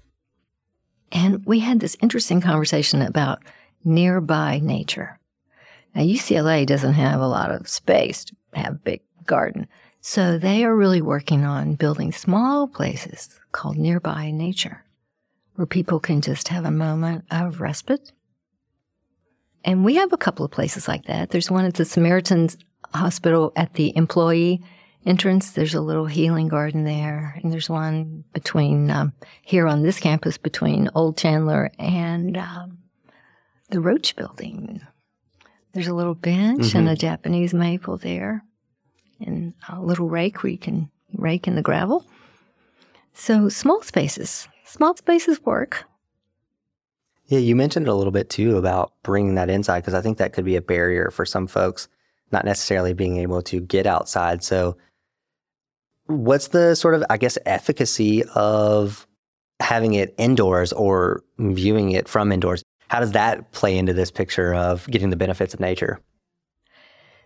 [1.10, 3.42] And we had this interesting conversation about
[3.84, 5.18] nearby nature.
[5.94, 9.68] Now, UCLA doesn't have a lot of space to have a big garden.
[10.00, 14.84] So they are really working on building small places called nearby nature
[15.54, 18.12] where people can just have a moment of respite.
[19.64, 21.30] And we have a couple of places like that.
[21.30, 22.56] There's one at the Samaritan's
[22.94, 24.62] Hospital at the employee
[25.06, 25.52] entrance.
[25.52, 27.38] There's a little healing garden there.
[27.42, 29.12] And there's one between um,
[29.42, 32.78] here on this campus between Old Chandler and um,
[33.70, 34.80] the Roach building.
[35.72, 37.00] There's a little bench and a mm-hmm.
[37.00, 38.44] Japanese maple there
[39.20, 42.04] and a little rake where you can rake in the gravel.
[43.14, 45.84] So small spaces, small spaces work.
[47.26, 50.32] Yeah, you mentioned a little bit too about bringing that inside because I think that
[50.32, 51.88] could be a barrier for some folks,
[52.30, 54.42] not necessarily being able to get outside.
[54.42, 54.76] So,
[56.06, 59.06] what's the sort of, I guess, efficacy of
[59.60, 62.62] having it indoors or viewing it from indoors?
[62.92, 65.98] How does that play into this picture of getting the benefits of nature?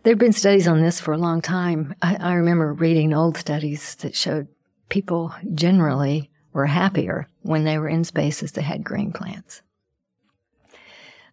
[0.05, 1.93] There have been studies on this for a long time.
[2.01, 4.47] I, I remember reading old studies that showed
[4.91, 9.61] people generally were happier when they were in spaces that had green plants.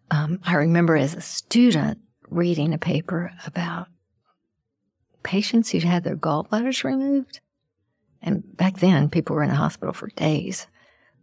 [0.09, 3.85] Um, I remember as a student reading a paper about
[5.21, 7.39] patients who'd had their gallbladders removed.
[8.19, 10.65] And back then, people were in the hospital for days.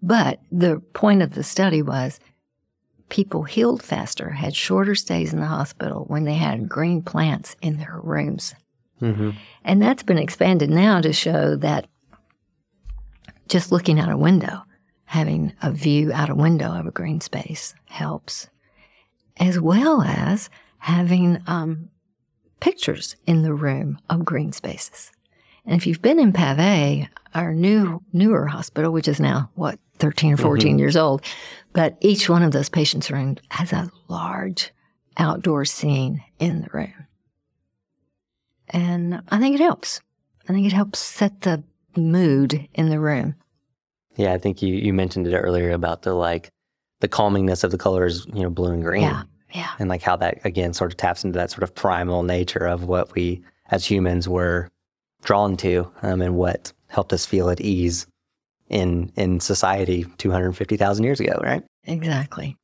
[0.00, 2.20] But the point of the study was
[3.10, 7.76] people healed faster, had shorter stays in the hospital when they had green plants in
[7.76, 8.54] their rooms.
[9.02, 9.30] Mm-hmm.
[9.64, 11.86] And that's been expanded now to show that
[13.48, 14.62] just looking out a window,
[15.04, 18.48] having a view out a window of a green space helps,
[19.38, 20.48] as well as
[20.78, 21.88] having um,
[22.60, 25.10] pictures in the room of green spaces.
[25.66, 30.34] And if you've been in Pave, our new newer hospital, which is now what 13
[30.34, 31.22] or 14 years old,
[31.72, 34.72] but each one of those patients' rooms has a large
[35.16, 37.06] outdoor scene in the room.
[38.68, 40.00] And I think it helps.
[40.48, 41.62] I think it helps set the
[41.96, 43.34] mood in the room.
[44.16, 46.50] Yeah, I think you you mentioned it earlier about the like
[47.00, 49.02] the calmingness of the colors, you know, blue and green.
[49.02, 49.22] Yeah.
[49.52, 49.70] Yeah.
[49.80, 52.84] and like how that again sort of taps into that sort of primal nature of
[52.84, 54.68] what we as humans were
[55.24, 58.06] drawn to um, and what helped us feel at ease
[58.70, 61.62] in in society 250,000 years ago, right?
[61.84, 62.56] Exactly.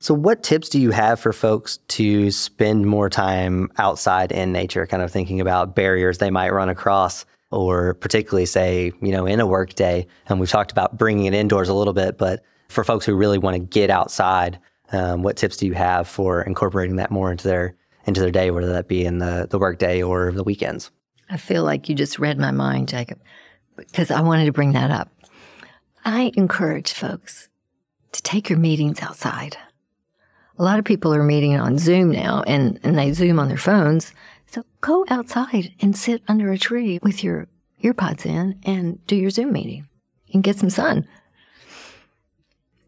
[0.00, 4.86] So what tips do you have for folks to spend more time outside in nature
[4.86, 9.40] kind of thinking about barriers they might run across or particularly say, you know, in
[9.40, 12.84] a work day and we've talked about bringing it indoors a little bit, but for
[12.84, 14.58] folks who really want to get outside
[14.92, 17.74] um, what tips do you have for incorporating that more into their
[18.06, 20.90] into their day, whether that be in the the work day or the weekends?
[21.30, 23.18] I feel like you just read my mind, Jakob,
[23.76, 25.08] because I wanted to bring that up.
[26.04, 27.48] I encourage folks
[28.12, 29.56] to take your meetings outside.
[30.58, 33.56] A lot of people are meeting on Zoom now and, and they Zoom on their
[33.56, 34.12] phones.
[34.46, 37.48] So go outside and sit under a tree with your
[37.82, 39.88] earpods in and do your Zoom meeting
[40.32, 41.08] and get some sun.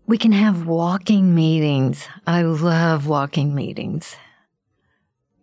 [0.06, 2.06] We can have walking meetings.
[2.26, 4.14] I love walking meetings.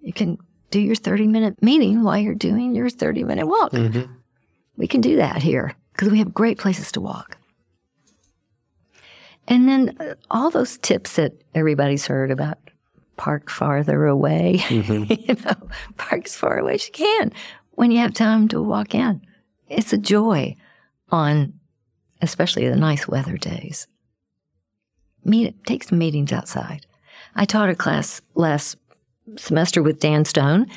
[0.02, 0.38] You can
[0.72, 3.72] do your 30 minute meeting while you're doing your 30 minute walk.
[3.72, 4.12] Mm-hmm.
[4.78, 7.38] We can do that here because we have great places to walk.
[9.48, 12.58] And then uh, all those tips that everybody's heard about
[13.18, 15.14] park farther away, Mm-hmm.
[15.28, 17.32] you know, park as far away as you can
[17.72, 19.22] when you have time to walk in.
[19.68, 20.56] It's a joy
[21.10, 21.54] on
[22.24, 23.86] especially the nice weather days.
[25.26, 26.86] Meet, take some meetings outside.
[27.36, 28.78] I taught a class last
[29.38, 30.68] semester with Dan Stone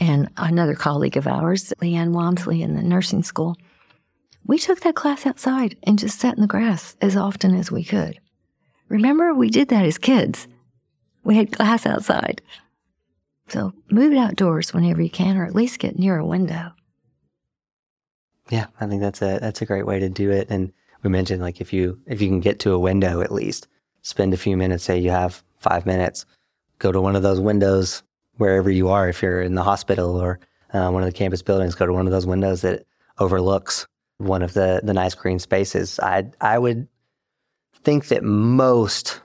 [0.00, 3.56] and another colleague of ours, Leanne Walmsley, in the nursing school.
[4.46, 7.84] We took that class outside and just sat in the grass as often as we
[7.84, 8.18] could.
[8.88, 10.46] Remember, we did that as kids.
[11.22, 12.42] We had class outside.
[13.48, 16.72] So move it outdoors whenever you can, or at least get near a window.
[18.50, 20.48] Yeah, I think that's a that's a great way to do it.
[20.50, 20.72] And
[21.02, 23.68] we mentioned like if you if you can get to a window at least,
[24.02, 24.84] spend a few minutes.
[24.84, 26.26] Say you have five minutes,
[26.78, 28.02] go to one of those windows
[28.36, 29.08] wherever you are.
[29.08, 30.38] If you're in the hospital or
[30.72, 32.86] uh, one of the campus buildings, go to one of those windows that
[33.18, 33.86] overlooks
[34.18, 35.98] one of the the nice green spaces.
[36.00, 36.88] I I would
[37.82, 39.20] think that most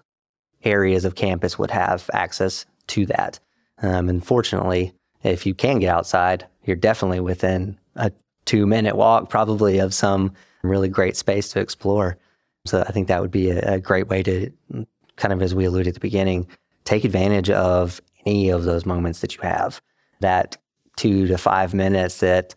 [0.64, 3.40] areas of campus would have access to that.
[3.82, 4.94] Um, and fortunately,
[5.24, 8.12] if you can get outside, you're definitely within a
[8.46, 10.34] two minute walk, probably of some
[10.64, 12.18] really great space to explore.
[12.66, 14.52] So I think that would be a, a great way to
[15.16, 16.48] kind of, as we alluded at the beginning,
[16.84, 19.82] take advantage of any of those moments that you have.
[20.20, 20.58] That
[20.98, 22.56] two to five minutes that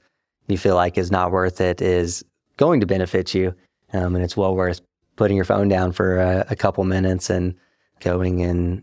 [0.49, 2.25] you feel like is not worth it is
[2.57, 3.55] going to benefit you.
[3.93, 4.81] Um, and it's well worth
[5.17, 7.55] putting your phone down for a, a couple minutes and
[8.01, 8.83] going and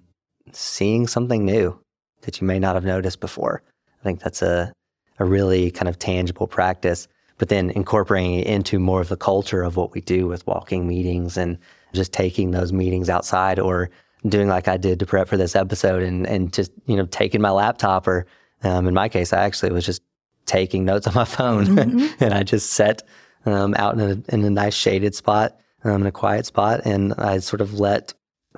[0.52, 1.80] seeing something new
[2.22, 3.62] that you may not have noticed before.
[4.00, 4.72] I think that's a,
[5.20, 7.08] a really kind of tangible practice,
[7.38, 10.88] but then incorporating it into more of the culture of what we do with walking
[10.88, 11.58] meetings and
[11.94, 13.90] just taking those meetings outside or
[14.28, 17.42] doing like I did to prep for this episode and, and just, you know, taking
[17.42, 18.26] my laptop or
[18.64, 20.02] um, in my case, I actually was just
[20.46, 22.24] taking notes on my phone mm-hmm.
[22.24, 23.04] and I just sat
[23.46, 26.82] um, out in a, in a nice shaded spot, um, in a quiet spot.
[26.86, 28.14] And I sort of let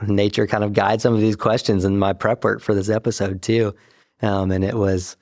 [0.07, 3.41] nature kind of guide some of these questions in my prep work for this episode
[3.41, 3.76] too.
[4.22, 5.18] Um, and it was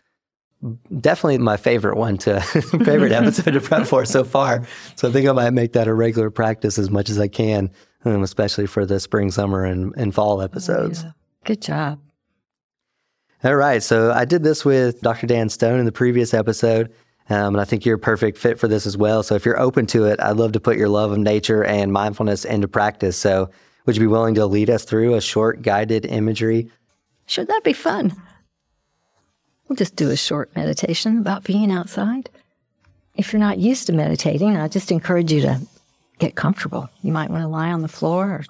[1.00, 2.40] definitely my favorite one to
[2.84, 4.66] favorite episode to prep for so far.
[4.96, 7.72] So I think I might make that a regular practice as much as I can,
[8.06, 11.02] um, especially for the spring, summer, and, and fall episodes.
[11.02, 11.12] Oh, yeah.
[11.46, 12.00] Good job.
[13.44, 13.82] All right.
[13.82, 15.28] So I did this with Dr.
[15.28, 16.94] Dan Stone in the previous episode.
[17.30, 19.22] Um, and I think you're a perfect fit for this as well.
[19.22, 21.94] So if you're open to it, I'd love to put your love of nature and
[21.94, 23.18] mindfulness into practice.
[23.18, 23.50] So
[23.86, 26.72] would you be willing to lead us through a short guided imagery?
[27.28, 28.14] Should that be fun?
[29.68, 32.30] We'll just do a short meditation about being outside.
[33.14, 35.62] If you're not used to meditating, I just encourage you to
[36.20, 36.90] get comfortable.
[37.02, 38.46] You might want to lie on the floor or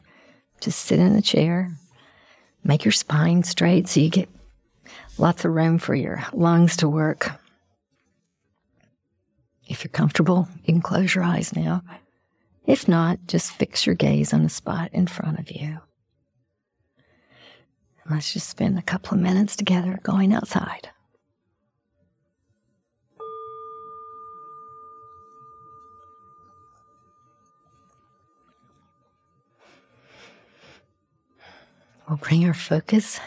[0.59, 1.72] just sit in a chair.
[2.63, 4.30] Make your spine straight so you get
[5.17, 7.32] lots of room for your lungs to work.
[9.67, 11.84] If you're comfortable, you can close your eyes now.
[12.65, 15.80] If not, just fix your gaze on the spot in front of you.
[18.09, 20.89] Let's just spend a couple of minutes together going outside.
[32.10, 33.20] We'll bring our focus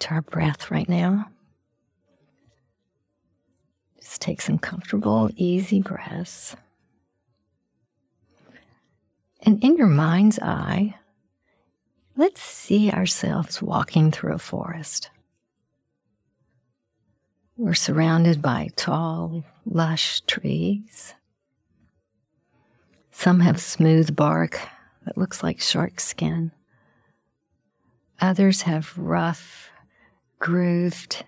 [0.00, 1.28] to our breath right now.
[4.00, 6.56] Just take some comfortable, easy breaths.
[9.42, 10.96] And in your mind's eye,
[12.16, 15.10] let's see ourselves walking through a forest.
[17.56, 21.14] We're surrounded by tall, lush trees.
[23.12, 24.60] Some have smooth bark
[25.04, 26.50] that looks like shark skin.
[28.20, 29.70] Others have rough,
[30.38, 31.24] grooved,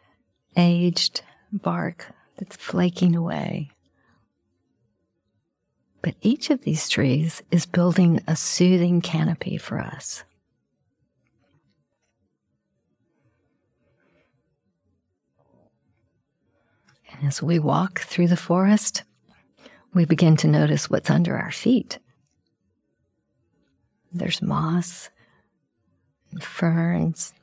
[0.57, 1.23] aged
[1.53, 3.71] bark that's flaking away.
[6.01, 10.25] But each of these trees is building a soothing canopy for us.
[17.13, 19.03] And as we walk through the forest,
[19.93, 21.99] we begin to notice what's under our feet.
[24.13, 25.11] There's moss
[26.41, 27.35] ferns,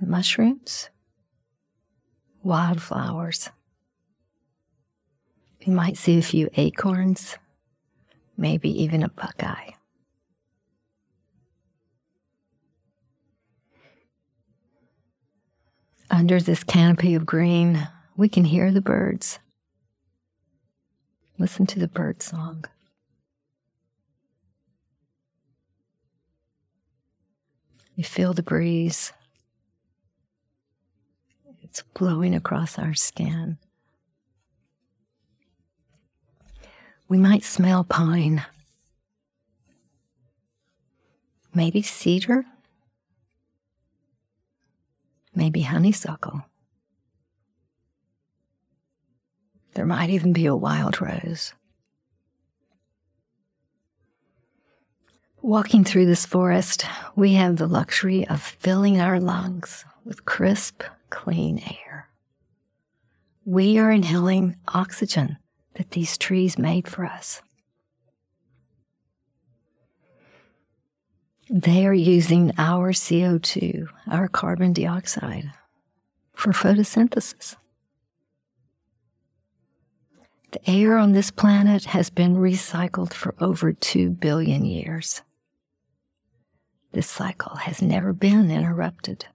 [0.00, 0.90] mushrooms,
[2.42, 3.50] wildflowers.
[5.60, 7.38] You might see a few acorns,
[8.36, 9.70] maybe even a buckeye.
[16.10, 19.38] Under this canopy of green, we can hear the birds.
[21.38, 22.66] Listen to the bird song.
[27.96, 29.12] You feel the breeze.
[31.62, 33.58] It's blowing across our skin.
[37.08, 38.44] We might smell pine,
[41.54, 42.44] maybe cedar,
[45.34, 46.42] maybe honeysuckle.
[49.74, 51.52] There might even be a wild rose.
[55.44, 56.86] Walking through this forest,
[57.16, 62.08] we have the luxury of filling our lungs with crisp, clean air.
[63.44, 65.36] We are inhaling oxygen
[65.74, 67.42] that these trees made for us.
[71.50, 75.52] They are using our CO2, our carbon dioxide,
[76.32, 77.56] for photosynthesis.
[80.52, 85.20] The air on this planet has been recycled for over 2 billion years.
[86.94, 89.26] This cycle has never been interrupted.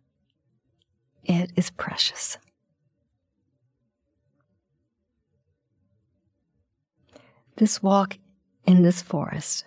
[1.25, 2.37] It is precious.
[7.57, 8.17] This walk
[8.65, 9.65] in this forest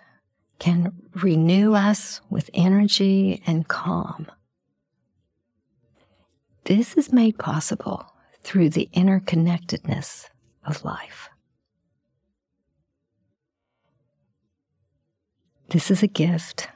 [0.57, 4.25] can renew us with energy and calm.
[6.63, 10.29] This is made possible through the interconnectedness
[10.65, 11.29] of life.
[15.69, 16.69] This is a gift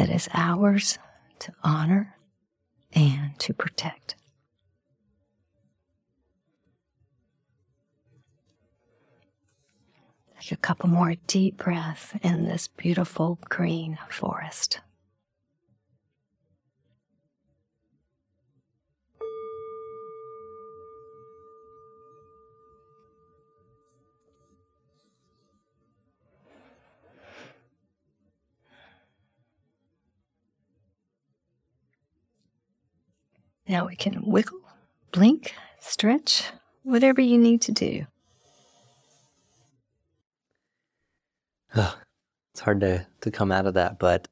[0.00, 0.98] that is ours
[1.38, 2.16] to honor
[2.94, 4.14] and to protect.
[10.40, 14.80] Take a couple more deep breaths in this beautiful green forest.
[33.70, 34.58] Now we can wiggle,
[35.12, 36.42] blink, stretch,
[36.82, 38.04] whatever you need to do.
[41.76, 44.26] it's hard to, to come out of that, but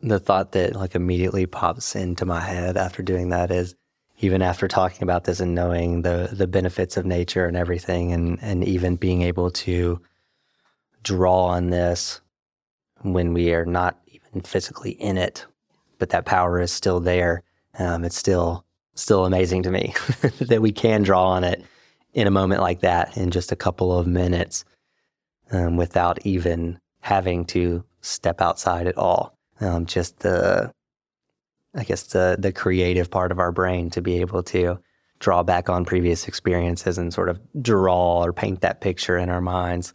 [0.00, 3.74] the thought that like immediately pops into my head after doing that is
[4.18, 8.38] even after talking about this and knowing the the benefits of nature and everything and
[8.42, 10.02] and even being able to
[11.02, 12.20] draw on this
[13.00, 15.46] when we are not even physically in it,
[15.98, 17.42] but that power is still there.
[17.78, 18.65] Um, it's still
[18.96, 19.94] still amazing to me
[20.40, 21.64] that we can draw on it
[22.14, 24.64] in a moment like that in just a couple of minutes
[25.52, 29.36] um, without even having to step outside at all.
[29.60, 30.72] Um, just the,
[31.74, 34.78] I guess the the creative part of our brain to be able to
[35.18, 39.40] draw back on previous experiences and sort of draw or paint that picture in our
[39.40, 39.94] minds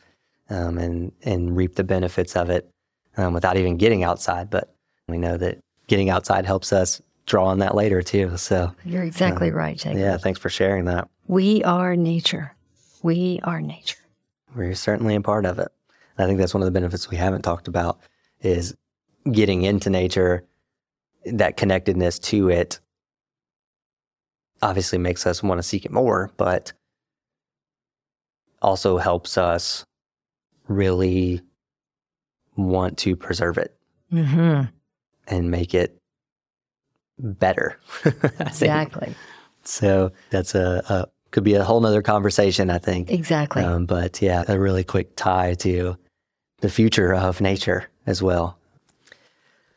[0.50, 2.70] um, and and reap the benefits of it
[3.18, 4.50] um, without even getting outside.
[4.50, 4.74] But
[5.08, 8.38] we know that getting outside helps us draw on that later too.
[8.38, 10.00] So you're exactly uh, right, Jakob.
[10.00, 11.08] Yeah, thanks for sharing that.
[11.28, 12.56] We are nature.
[13.04, 13.98] We are nature.
[14.56, 15.70] We're certainly a part of it.
[16.18, 18.00] I think that's one of the benefits we haven't talked about
[18.42, 18.76] is
[19.32, 20.46] getting into nature,
[21.26, 22.80] that connectedness to it
[24.62, 26.74] obviously makes us want to seek it more, but
[28.62, 29.86] also helps us
[30.68, 31.42] really
[32.56, 33.76] want to preserve it
[34.12, 34.64] mm-hmm.
[35.28, 36.01] and make it
[37.22, 37.78] better.
[38.40, 39.16] exactly.
[39.64, 43.10] So that's a, a, could be a whole nother conversation, I think.
[43.10, 43.64] Exactly.
[43.64, 45.98] Um, but yeah, a really quick tie to
[46.60, 48.58] the future of nature as well.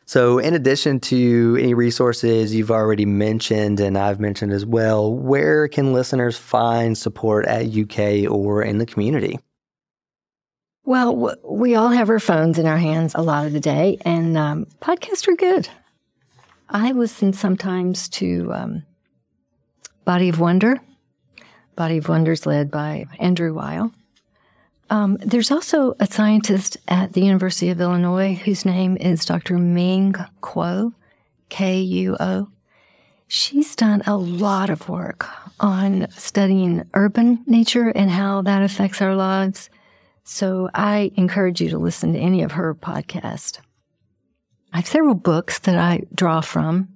[0.06, 5.66] So, in addition to any resources you've already mentioned and I've mentioned as well, where
[5.66, 9.38] can listeners find support at UK or in the community?
[10.84, 14.36] Well, we all have our phones in our hands a lot of the day, and
[14.36, 15.70] um, podcasts are good.
[16.68, 18.82] I listen sometimes to um,
[20.04, 20.80] Body of Wonder.
[21.76, 23.92] Body of Wonder is led by Andrew Weil.
[24.90, 29.58] Um, there's also a scientist at the University of Illinois whose name is Dr.
[29.58, 30.92] Ming Kuo,
[31.48, 32.48] K U O.
[33.26, 35.26] She's done a lot of work
[35.58, 39.70] on studying urban nature and how that affects our lives.
[40.24, 43.58] So I encourage you to listen to any of her podcasts.
[44.74, 46.88] I have several books that I draw from.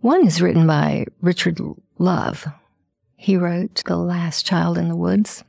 [0.00, 1.60] One is written by Richard
[2.00, 2.52] Louv.
[3.16, 5.44] He wrote The Last Child in the Woods.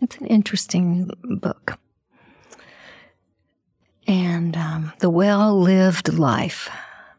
[0.00, 1.80] It's an interesting book.
[4.06, 6.70] And um, The Well Lived Life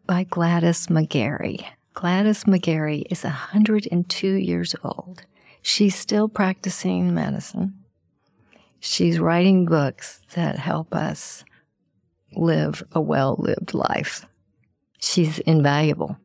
[0.06, 1.66] by Gladys McGarey.
[1.94, 5.24] Gladys McGarey is 102 years old.
[5.62, 7.74] She's still practicing medicine.
[8.80, 11.44] She's writing books that help us
[12.34, 14.26] live a well lived life.
[15.00, 16.18] She's invaluable.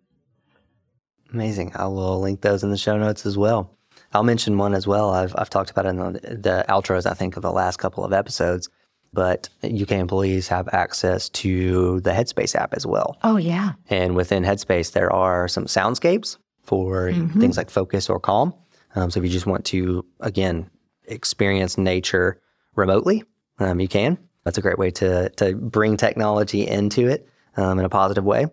[1.33, 1.73] Amazing.
[1.75, 3.77] I will link those in the show notes as well.
[4.13, 5.11] I'll mention one as well.
[5.11, 8.05] I've, I've talked about it in the, the outros, I think, of the last couple
[8.05, 8.69] of episodes.
[9.13, 13.17] But UK employees have access to the Headspace app as well.
[13.23, 13.73] Oh, yeah.
[13.89, 17.41] And within Headspace, there are some soundscapes for mm-hmm.
[17.41, 18.53] things like focus or calm.
[18.95, 20.71] Um, so if you just want to, again,
[21.07, 22.41] experience nature
[22.75, 23.25] remotely,
[23.59, 24.19] um, you can.
[24.47, 28.47] That's a great way to, to bring technology into it um, in a positive way.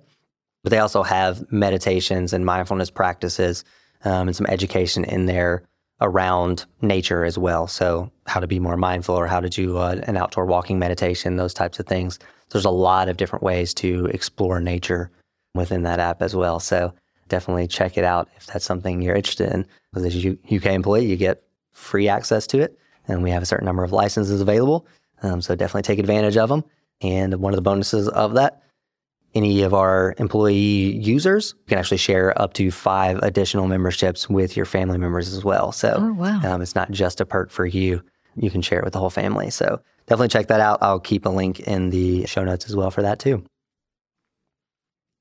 [0.64, 3.64] But they also have meditations and mindfulness practices
[4.04, 5.64] um, and some education in there
[6.02, 7.68] around nature as well.
[7.68, 11.36] So, how to be more mindful or how to do uh, an outdoor walking meditation,
[11.36, 12.18] those types of things.
[12.50, 15.12] There's a lot of different ways to explore nature
[15.54, 16.60] within that app as well.
[16.60, 16.92] So,
[17.28, 19.68] definitely check it out if that's something you're interested in.
[19.92, 23.46] Because as a UK employee, you get free access to it, and we have a
[23.46, 24.88] certain number of licenses available.
[25.24, 26.64] Um, so, definitely take advantage of them.
[27.02, 28.62] And one of the bonuses of that
[29.36, 30.54] any of our employee
[30.98, 35.72] users can actually share up to five additional memberships with your family members as well.
[35.72, 36.40] So Oh, wow.
[36.44, 38.04] um, it's not just a perk for you.
[38.36, 39.50] You can share it with the whole family.
[39.50, 40.80] So definitely check that out.
[40.82, 43.44] I'll keep a link in the show notes as well for that too.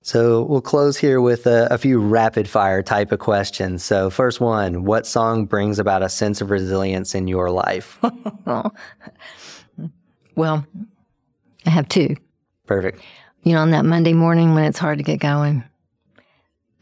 [0.05, 3.85] So we'll close here with a, a few rapid fire type of questions.
[3.85, 7.99] So first one, what song brings about a sense of resilience in your life?
[10.35, 10.67] well,
[11.67, 12.17] I have two.
[12.67, 13.01] Perfect.
[13.43, 15.65] You know, on that Monday morning when it's hard to get going,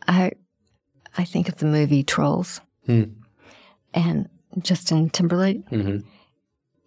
[0.07, 0.32] I
[1.16, 3.05] I think of the movie Trolls, Hmm.
[3.94, 4.28] and
[4.61, 5.66] Justin Timberlake.
[5.68, 5.98] hmm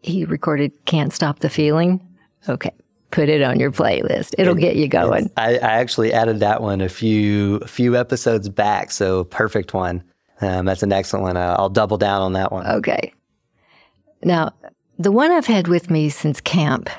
[0.01, 1.99] He recorded "Can't Stop the Feeling."
[2.47, 2.71] Okay,
[3.11, 4.33] put it on your playlist.
[4.37, 5.31] It'll get you going.
[5.37, 10.03] I, I actually added that one a few a few episodes back, so perfect one.
[10.41, 11.37] Um, that's an excellent one.
[11.37, 12.67] I'll double down on that one.
[12.67, 13.13] Okay.
[14.23, 14.51] Now,
[14.97, 16.89] the one I've had with me since camp,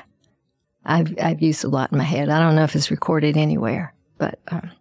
[0.85, 2.29] I've I've used a lot in my head.
[2.29, 4.71] I don't know if it's recorded anywhere, but um,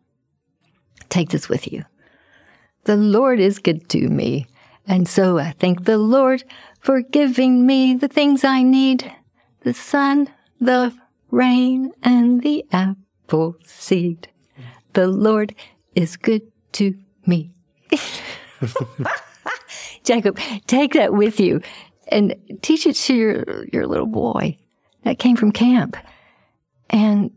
[1.09, 1.85] take this with you.
[2.85, 4.47] The Lord is good to me,
[4.87, 6.45] and so I thank the Lord
[6.81, 9.11] for giving me the things I need:
[9.61, 10.29] the sun,
[10.61, 10.95] the
[11.31, 14.29] rain, and the apple seed.
[14.93, 15.55] The Lord
[15.95, 16.43] is good
[16.73, 16.95] to
[17.27, 17.51] me.
[20.05, 21.62] Jakob, take that with you
[22.09, 24.59] and teach it to your, your little boy.
[25.05, 25.97] That came from camp.
[26.89, 27.31] And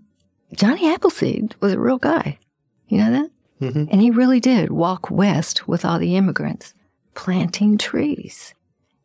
[0.55, 2.39] Johnny Appleseed was a real guy.
[2.87, 3.31] You know that?
[3.59, 3.89] Mhm.
[3.91, 6.73] And he really did walk west with all the immigrants,
[7.13, 8.53] planting trees.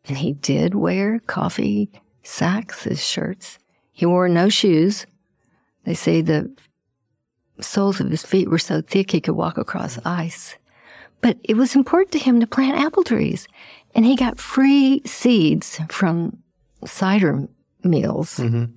[0.05, 1.89] And he did wear coffee
[2.23, 3.59] sacks as shirts.
[3.91, 5.05] He wore no shoes.
[5.83, 6.51] They say the
[7.59, 10.55] soles of his feet were so thick he could walk across ice.
[11.21, 13.47] But it was important to him to plant apple trees.
[13.95, 16.37] And he got free seeds from
[16.85, 17.47] cider
[17.83, 18.37] mills.
[18.37, 18.71] Mhm.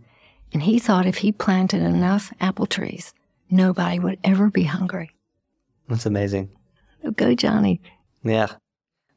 [0.52, 3.12] And he thought if he planted enough apple trees,
[3.50, 5.10] nobody would ever be hungry.
[5.88, 6.50] That's amazing.
[7.04, 7.80] Oh, go, Johnny.
[8.22, 8.48] Yeah.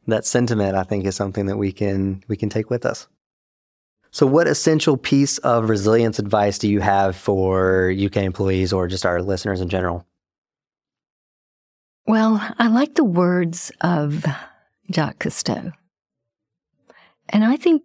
[0.07, 3.07] That sentiment I think is something that we can we can take with us.
[4.11, 9.05] So what essential piece of resilience advice do you have for UK employees or just
[9.05, 10.05] our listeners in general?
[12.07, 14.25] Well, I like the words of
[14.91, 15.73] Jacques Cousteau.
[17.29, 17.83] And I think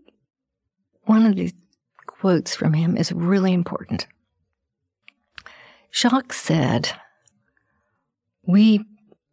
[1.05, 1.53] one of these
[2.07, 4.07] quotes from him is really important.
[5.93, 6.91] Jacques said,
[8.47, 8.85] we,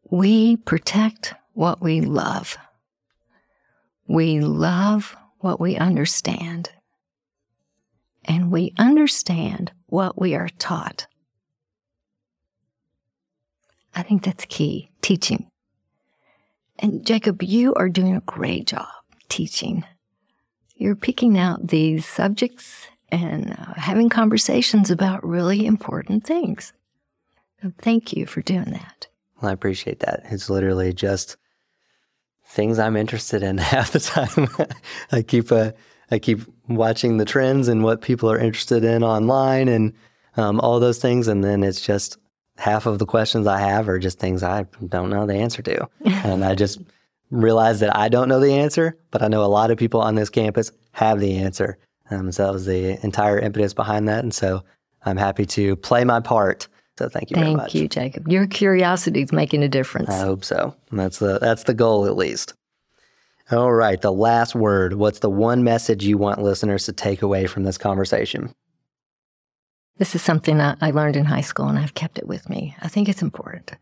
[0.09, 2.57] we protect what we love.
[4.07, 6.69] We love what we understand.
[8.25, 11.07] And we understand what we are taught.
[13.95, 15.49] I think that's key teaching.
[16.79, 18.87] And Jakob, you are doing a great job
[19.29, 19.83] teaching.
[20.81, 26.73] You're picking out these subjects and uh, having conversations about really important things.
[27.61, 29.07] So thank you for doing that.
[29.39, 30.23] Well, I appreciate that.
[30.31, 31.37] It's literally just
[32.47, 34.47] things I'm interested in half the time.
[35.11, 35.73] I keep uh,
[36.09, 39.93] I keep watching the trends and what people are interested in online and
[40.35, 42.17] um, all those things, and then it's just
[42.57, 45.87] half of the questions I have are just things I don't know the answer to,
[46.05, 46.79] and I just
[47.31, 50.15] realize that I don't know the answer, but I know a lot of people on
[50.15, 51.77] this campus have the answer.
[52.09, 54.63] Um, so that was the entire impetus behind that, and so
[55.05, 56.67] I'm happy to play my part.
[56.97, 57.71] So thank you very much.
[57.71, 58.27] Thank you, Jakob.
[58.27, 60.09] Your curiosity is making a difference.
[60.09, 60.75] I hope so.
[60.91, 62.53] That's the that's the goal at least.
[63.49, 64.93] All right, the last word.
[64.93, 68.53] What's the one message you want listeners to take away from this conversation?
[69.97, 72.75] This is something I learned in high school and I've kept it with me.
[72.81, 73.73] I think it's important.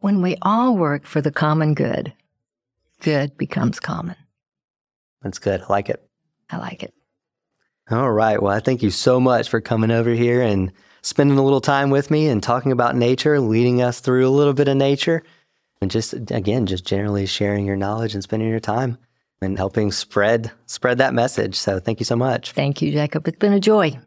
[0.00, 2.12] When we all work for the common good,
[3.04, 4.16] good becomes common.
[5.22, 5.60] That's good.
[5.60, 6.02] I like it.
[6.50, 6.94] I like it.
[7.90, 8.40] All right.
[8.40, 10.72] Well, I thank you so much for coming over here and
[11.02, 14.54] spending a little time with me and talking about nature, leading us through a little
[14.54, 15.22] bit of nature,
[15.82, 18.96] and just again, just generally sharing your knowledge and spending your time
[19.42, 21.56] and helping spread spread that message.
[21.56, 22.52] So thank you so much.
[22.52, 23.28] Thank you, Jakob.
[23.28, 23.98] It's been a joy.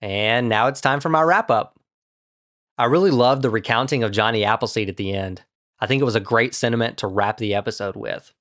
[0.00, 1.78] And now it's time for my wrap up.
[2.78, 5.42] I really loved the recounting of Johnny Appleseed at the end.
[5.82, 8.32] I think it was a great sentiment to wrap the episode with.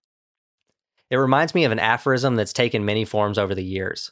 [1.09, 4.11] It reminds me of an aphorism that's taken many forms over the years.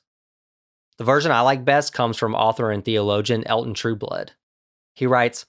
[0.98, 4.32] The version I like best comes from author and theologian Elton Trueblood.
[4.96, 5.46] He writes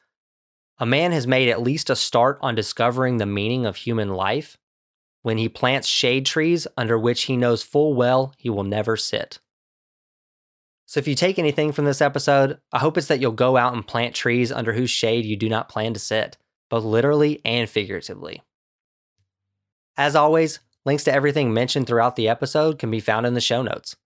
[0.78, 4.58] A man has made at least a start on discovering the meaning of human life
[5.22, 9.38] when he plants shade trees under which he knows full well he will never sit.
[10.84, 13.72] So, if you take anything from this episode, I hope it's that you'll go out
[13.72, 16.36] and plant trees under whose shade you do not plan to sit,
[16.70, 18.42] both literally and figuratively.
[19.98, 23.60] As always, links to everything mentioned throughout the episode can be found in the show
[23.60, 23.96] notes.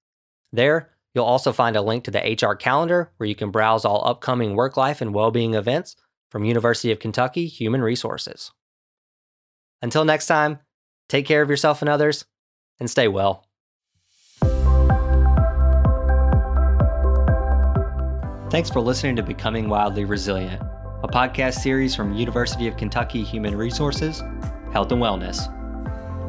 [0.53, 4.07] There, you'll also find a link to the HR calendar where you can browse all
[4.09, 5.95] upcoming work life and well-being events
[6.31, 8.51] from University of Kentucky Human Resources.
[9.83, 10.59] Until next time,
[11.09, 12.25] take care of yourself and others
[12.81, 13.47] and stay well.
[18.51, 20.63] Thanks for listening to Becoming Wildly Resilient,
[21.05, 24.23] a podcast series from University of Kentucky Human Resources,
[24.73, 25.51] Health and Wellness.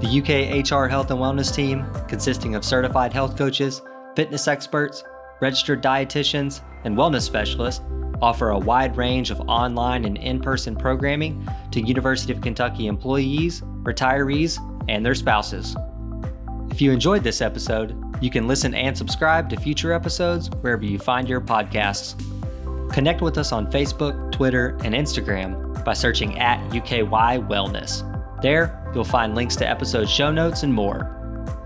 [0.02, 3.81] The UK HR Health and Wellness team, consisting of certified health coaches,
[4.18, 5.06] fitness experts,
[5.39, 7.81] registered dietitians, and wellness specialists,
[8.22, 13.61] offer a wide range of online and in person programming to University of Kentucky employees,
[13.84, 15.73] retirees, and their spouses.
[16.69, 20.99] If you enjoyed this episode, you can listen and subscribe to future episodes wherever you
[20.99, 22.22] find your podcasts.
[22.91, 28.02] Connect with us on Facebook, Twitter, and Instagram by searching at UKY Wellness.
[28.41, 31.12] There, you'll find links to episode show notes and more.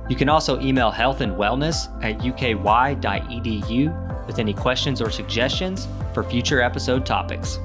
[0.10, 6.24] You can also email health and wellness at uky.edu with any questions or suggestions for
[6.24, 7.60] future episode topics.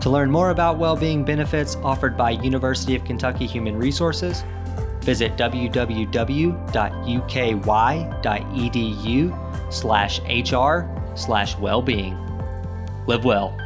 [0.00, 4.42] To learn more about well-being benefits offered by University of Kentucky Human Resources,
[5.00, 6.52] visit www.uky.edu
[9.72, 12.31] slash hr slash wellbeing.
[13.08, 13.58] Live well.